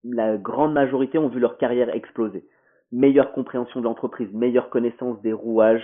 [0.03, 2.47] la grande majorité ont vu leur carrière exploser.
[2.91, 5.83] Meilleure compréhension de l'entreprise, meilleure connaissance des rouages,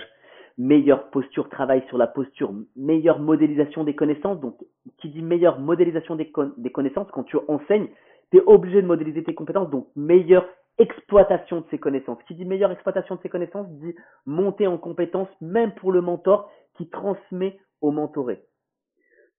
[0.58, 4.40] meilleure posture, travail sur la posture, meilleure modélisation des connaissances.
[4.40, 4.56] Donc,
[4.98, 7.88] qui dit meilleure modélisation des, connaissances, quand tu enseignes,
[8.30, 10.46] tu es obligé de modéliser tes compétences, donc meilleure
[10.78, 12.18] exploitation de ces connaissances.
[12.26, 13.94] Qui dit meilleure exploitation de ces connaissances dit
[14.24, 18.42] monter en compétences, même pour le mentor qui transmet au mentoré.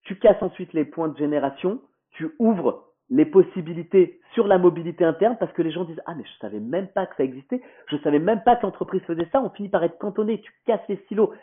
[0.04, 5.38] Tu casses ensuite les points de génération, tu ouvres les possibilités sur la mobilité interne
[5.40, 7.98] parce que les gens disent ah mais je savais même pas que ça existait, je
[7.98, 11.00] savais même pas que l'entreprise faisait ça, on finit par être cantonné, tu casses les
[11.08, 11.34] silos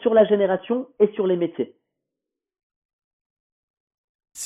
[0.00, 1.74] sur la génération et sur les métiers.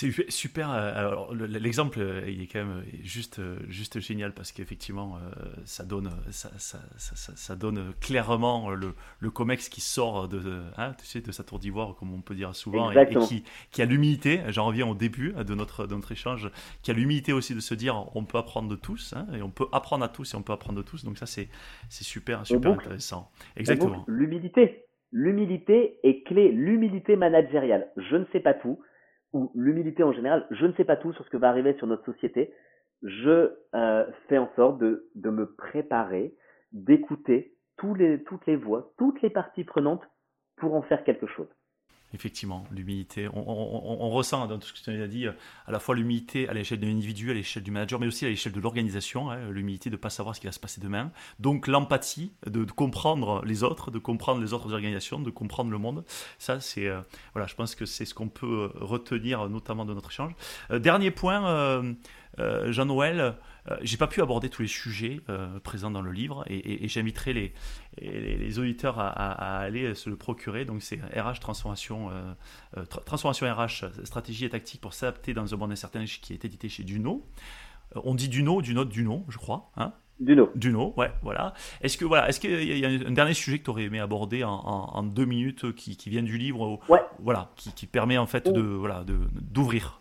[0.01, 0.70] C'est super.
[0.72, 5.18] Euh, l'exemple, euh, il est quand même juste, euh, juste génial parce qu'effectivement,
[5.64, 10.94] ça donne, ça, ça, ça, ça, donne clairement le, le COMEX qui sort de, hein,
[10.98, 13.84] tu sais, de sa tour d'ivoire, comme on peut dire souvent, et, qui, qui, a
[13.84, 14.40] l'humilité.
[14.48, 16.51] J'en reviens au début de notre, de notre échange,
[16.82, 19.51] qui a l'humilité aussi de se dire, on peut apprendre de tous, hein, et on
[19.51, 21.05] peut apprendre à tous et on peut apprendre de tous.
[21.05, 21.48] Donc ça, c'est,
[21.90, 23.30] c'est super, super intéressant.
[23.55, 24.07] Exactement.
[24.09, 26.51] L'humilité, l'humilité est clé.
[26.53, 27.90] L'humilité managériale.
[27.98, 28.80] Je ne sais pas tout
[29.33, 31.87] ou l'humilité en général, je ne sais pas tout sur ce que va arriver sur
[31.87, 32.53] notre société.
[33.03, 36.35] Je euh, fais en sorte de, de me préparer,
[36.72, 37.55] d'écouter
[37.97, 40.03] les, toutes les voix, toutes les parties prenantes
[40.57, 41.49] pour en faire quelque chose.
[42.12, 43.28] Effectivement, l'humilité.
[43.32, 45.32] On, ressent dans tout ce que tu as dit, euh,
[45.66, 48.28] à la fois l'humilité à l'échelle de l'individu, à l'échelle du manager, mais aussi à
[48.28, 51.12] l'échelle de l'organisation, hein, l'humilité de ne pas savoir ce qui va se passer demain.
[51.38, 56.04] Donc l'empathie, de, comprendre les autres, de comprendre les autres organisations, de comprendre le monde.
[56.38, 57.00] Ça, c'est, euh,
[57.32, 60.32] voilà, je pense que c'est ce qu'on peut retenir notamment de notre échange.
[60.72, 61.94] Euh, dernier point,
[62.38, 63.36] Jean-Noël,
[63.68, 67.32] euh, j'ai pas pu aborder tous les sujets euh, présents dans le livre et, j'inviterai
[67.32, 67.52] les,
[68.00, 70.64] les, auditeurs à, aller se le procurer.
[70.64, 75.72] Donc c'est RH transformation, euh, transformation RH, stratégie et tactique pour s'adapter dans un monde
[75.72, 77.26] incertain qui est édité chez Duno.
[77.94, 79.70] on dit Duno, Duno, Duno, je crois.
[79.76, 80.50] Hein Duno.
[80.54, 81.54] Duno, ouais, voilà.
[81.80, 84.44] Est-ce que voilà, est-ce qu'il y a un dernier sujet que tu aurais aimé aborder
[84.44, 87.00] en, deux minutes qui, qui, vient du livre, ouais.
[87.20, 89.99] voilà, qui, qui, permet en fait de voilà d'ouvrir?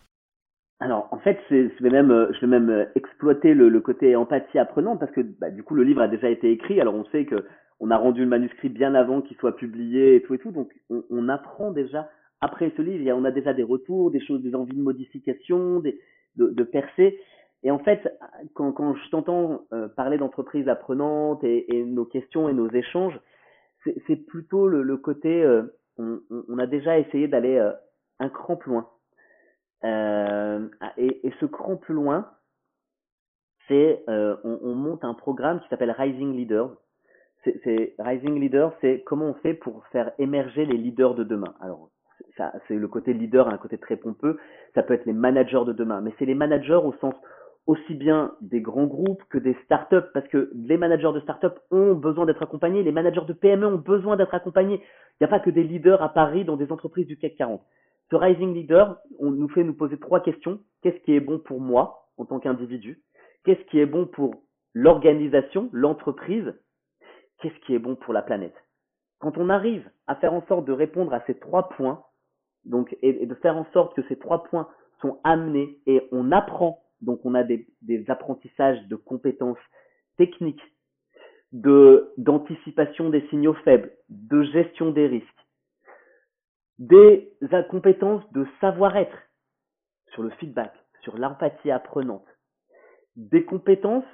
[0.80, 4.16] Alors, en fait, je vais même, euh, je vais même euh, exploiter le, le côté
[4.16, 6.80] empathie apprenante parce que bah, du coup, le livre a déjà été écrit.
[6.80, 7.44] Alors, on sait que
[7.80, 10.52] on a rendu le manuscrit bien avant qu'il soit publié et tout et tout.
[10.52, 12.10] Donc, on, on apprend déjà
[12.40, 13.14] après ce livre.
[13.14, 16.00] on a déjà des retours, des choses, des envies de modification, des,
[16.36, 17.18] de, de percer.
[17.62, 18.08] Et en fait,
[18.54, 23.18] quand, quand je t'entends euh, parler d'entreprise apprenante et, et, nos questions et nos échanges,
[24.06, 25.46] c'est plutôt le, le côté,
[25.96, 27.58] on, on, a déjà essayé d'aller
[28.18, 28.86] un cran plus loin
[29.84, 32.30] euh, et, et, ce cran plus loin,
[33.68, 36.70] c'est euh, on, on, monte un programme qui s'appelle Rising Leaders.
[37.44, 41.54] c'est Rising Leader, c'est comment on fait pour faire émerger les leaders de demain.
[41.60, 41.90] Alors,
[42.36, 44.38] ça, c'est le côté leader, un côté très pompeux.
[44.74, 47.14] Ça peut être les managers de demain, mais c'est les managers au sens
[47.66, 51.94] aussi bien des grands groupes que des startups, parce que les managers de startups ont
[51.94, 54.76] besoin d'être accompagnés, les managers de PME ont besoin d'être accompagnés.
[54.76, 57.62] Il n'y a pas que des leaders à Paris dans des entreprises du CAC 40.
[58.10, 60.58] Ce Rising Leader, on nous fait nous poser trois questions.
[60.82, 63.02] Qu'est-ce qui est bon pour moi en tant qu'individu?
[63.44, 64.42] Qu'est-ce qui est bon pour
[64.74, 66.52] l'organisation, l'entreprise?
[67.40, 68.56] Qu'est-ce qui est bon pour la planète?
[69.20, 72.02] Quand on arrive à faire en sorte de répondre à ces trois points,
[72.64, 74.68] donc et, de faire en sorte que ces trois points
[75.00, 79.58] sont amenés et on apprend, donc on a des, des apprentissages de compétences
[80.16, 80.62] techniques,
[81.52, 85.39] de d'anticipation des signaux faibles, de gestion des risques,
[86.80, 87.30] des
[87.68, 89.16] compétences de savoir-être
[90.12, 90.72] sur le feedback,
[91.02, 92.26] sur l'empathie apprenante,
[93.16, 94.04] des compétences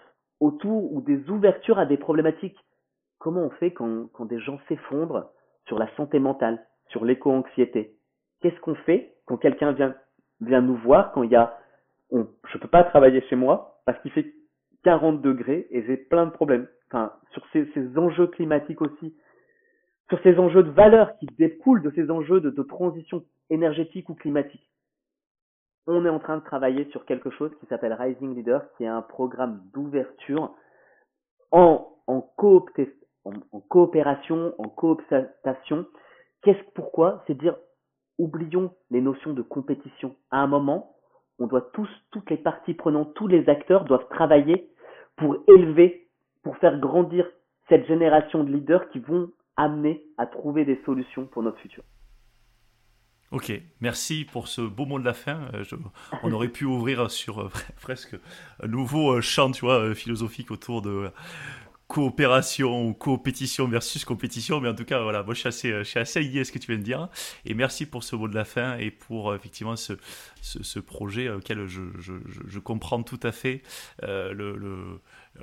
[0.40, 2.58] autour ou des ouvertures à des problématiques.
[3.18, 5.30] Comment on fait quand, quand des gens s'effondrent
[5.66, 7.96] sur la santé mentale, sur l'éco-anxiété?
[8.42, 9.94] Qu'est-ce qu'on fait quand quelqu'un vient,
[10.40, 11.58] vient nous voir, quand il y a,
[12.10, 14.34] on, je peux pas travailler chez moi parce qu'il fait
[14.84, 16.68] 40 degrés et j'ai plein de problèmes.
[16.88, 19.16] Enfin, sur ces, ces enjeux climatiques aussi,
[20.08, 24.68] sur ces enjeux de valeur qui découlent de ces enjeux de, transition énergétique ou climatique.
[25.86, 28.88] On est en train de travailler sur quelque chose qui s'appelle Rising Leader, qui est
[28.88, 30.54] un programme d'ouverture
[31.50, 35.86] en, en, en, en, coopération, en cooptation.
[36.42, 37.22] Qu'est-ce pourquoi?
[37.26, 37.56] C'est dire
[38.18, 40.16] oublions les notions de compétition.
[40.30, 40.96] À un moment,
[41.38, 44.70] on doit tous, toutes les parties prenantes, tous les acteurs doivent travailler
[45.16, 46.08] pour élever,
[46.42, 47.28] pour faire grandir
[47.68, 51.82] cette génération de leaders qui vont amener à trouver des solutions pour notre futur.
[53.32, 55.50] Ok, merci pour ce beau mot de la fin.
[55.52, 55.64] Euh,
[56.22, 57.50] on aurait pu ouvrir sur euh,
[57.80, 58.16] presque
[58.62, 61.10] un nouveau euh, champ, tu vois, philosophique autour de
[61.88, 65.84] coopération ou compétition versus compétition, mais en tout cas, voilà, moi je suis assez, je
[65.84, 67.08] suis assez lié à ce que tu viens de dire.
[67.44, 69.94] Et merci pour ce mot de la fin et pour effectivement ce,
[70.80, 72.14] projet auquel je, je,
[72.46, 73.62] je, comprends tout à fait
[74.02, 75.00] le, le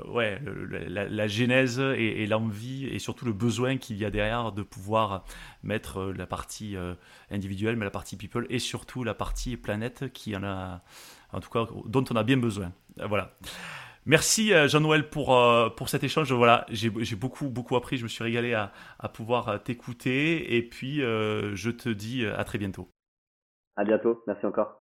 [0.07, 0.41] ouais,
[0.87, 4.63] la, la, genèse et, et l'envie et surtout le besoin qu'il y a derrière de
[4.63, 5.23] pouvoir
[5.63, 6.95] mettre euh, la partie euh,
[7.31, 10.81] individuelle, mais la partie people et surtout la partie planète qui en a,
[11.31, 12.71] en tout cas, dont on a bien besoin.
[12.99, 13.35] Euh, voilà.
[14.05, 15.37] Merci Jean-Noël pour,
[15.75, 16.31] pour cet échange.
[16.33, 17.97] Voilà, j'ai beaucoup, beaucoup appris.
[17.97, 20.55] Je me suis régalé à, à pouvoir t'écouter.
[20.55, 22.89] Et puis, je te dis à très bientôt.
[23.75, 24.21] À bientôt.
[24.27, 24.79] Merci encore.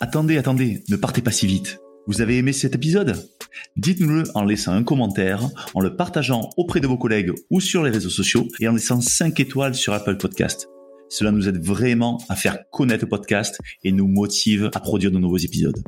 [0.00, 1.80] Attendez, attendez, ne partez pas si vite.
[2.06, 3.16] Vous avez aimé cet épisode?
[3.76, 5.42] Dites-nous-le en laissant un commentaire,
[5.74, 9.00] en le partageant auprès de vos collègues ou sur les réseaux sociaux et en laissant
[9.00, 10.68] 5 étoiles sur Apple Podcast.
[11.08, 15.18] Cela nous aide vraiment à faire connaître le podcast et nous motive à produire de
[15.18, 15.82] nouveaux épisodes.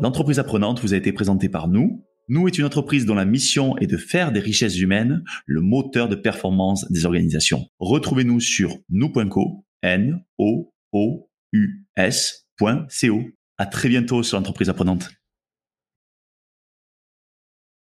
[0.00, 2.04] L'entreprise apprenante vous a été présentée par nous.
[2.28, 6.08] Nous est une entreprise dont la mission est de faire des richesses humaines le moteur
[6.08, 7.66] de performance des organisations.
[7.78, 13.20] Retrouvez-nous sur nous.co, n o o u s.co.
[13.56, 15.10] À très bientôt sur l'entreprise apprenante.